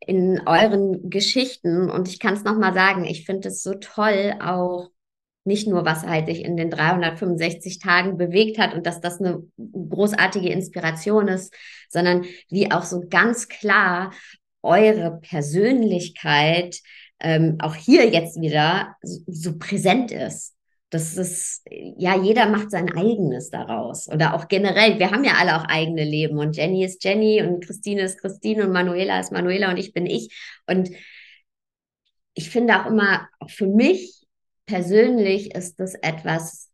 in 0.00 0.40
euren 0.46 1.10
Geschichten. 1.10 1.90
Und 1.90 2.08
ich 2.08 2.18
kann 2.18 2.34
es 2.34 2.42
nochmal 2.42 2.72
sagen, 2.72 3.04
ich 3.04 3.26
finde 3.26 3.48
es 3.48 3.62
so 3.62 3.74
toll, 3.74 4.34
auch 4.40 4.90
nicht 5.44 5.66
nur, 5.68 5.84
was 5.84 6.04
halt 6.04 6.26
sich 6.26 6.44
in 6.44 6.56
den 6.56 6.70
365 6.70 7.80
Tagen 7.80 8.16
bewegt 8.16 8.58
hat 8.58 8.74
und 8.74 8.86
dass 8.86 9.00
das 9.00 9.20
eine 9.20 9.42
großartige 9.58 10.48
Inspiration 10.48 11.28
ist, 11.28 11.52
sondern 11.90 12.24
wie 12.48 12.70
auch 12.70 12.84
so 12.84 13.02
ganz 13.08 13.48
klar 13.48 14.12
eure 14.62 15.18
Persönlichkeit 15.20 16.80
ähm, 17.22 17.56
auch 17.60 17.74
hier 17.74 18.08
jetzt 18.10 18.40
wieder 18.40 18.96
so, 19.02 19.20
so 19.26 19.58
präsent 19.58 20.10
ist. 20.10 20.54
Das 20.90 21.16
ist, 21.16 21.62
ja, 21.70 22.20
jeder 22.20 22.46
macht 22.48 22.70
sein 22.70 22.94
eigenes 22.94 23.48
daraus. 23.48 24.08
Oder 24.08 24.34
auch 24.34 24.48
generell, 24.48 24.98
wir 24.98 25.10
haben 25.10 25.24
ja 25.24 25.34
alle 25.40 25.56
auch 25.56 25.64
eigene 25.64 26.04
Leben. 26.04 26.36
Und 26.36 26.56
Jenny 26.56 26.84
ist 26.84 27.02
Jenny 27.02 27.42
und 27.42 27.64
Christine 27.64 28.02
ist 28.02 28.20
Christine 28.20 28.66
und 28.66 28.72
Manuela 28.72 29.18
ist 29.18 29.32
Manuela 29.32 29.70
und 29.70 29.78
ich 29.78 29.94
bin 29.94 30.04
ich. 30.04 30.36
Und 30.66 30.90
ich 32.34 32.50
finde 32.50 32.78
auch 32.78 32.86
immer, 32.86 33.28
auch 33.38 33.50
für 33.50 33.66
mich 33.66 34.26
persönlich 34.66 35.54
ist 35.54 35.80
das 35.80 35.94
etwas, 35.94 36.70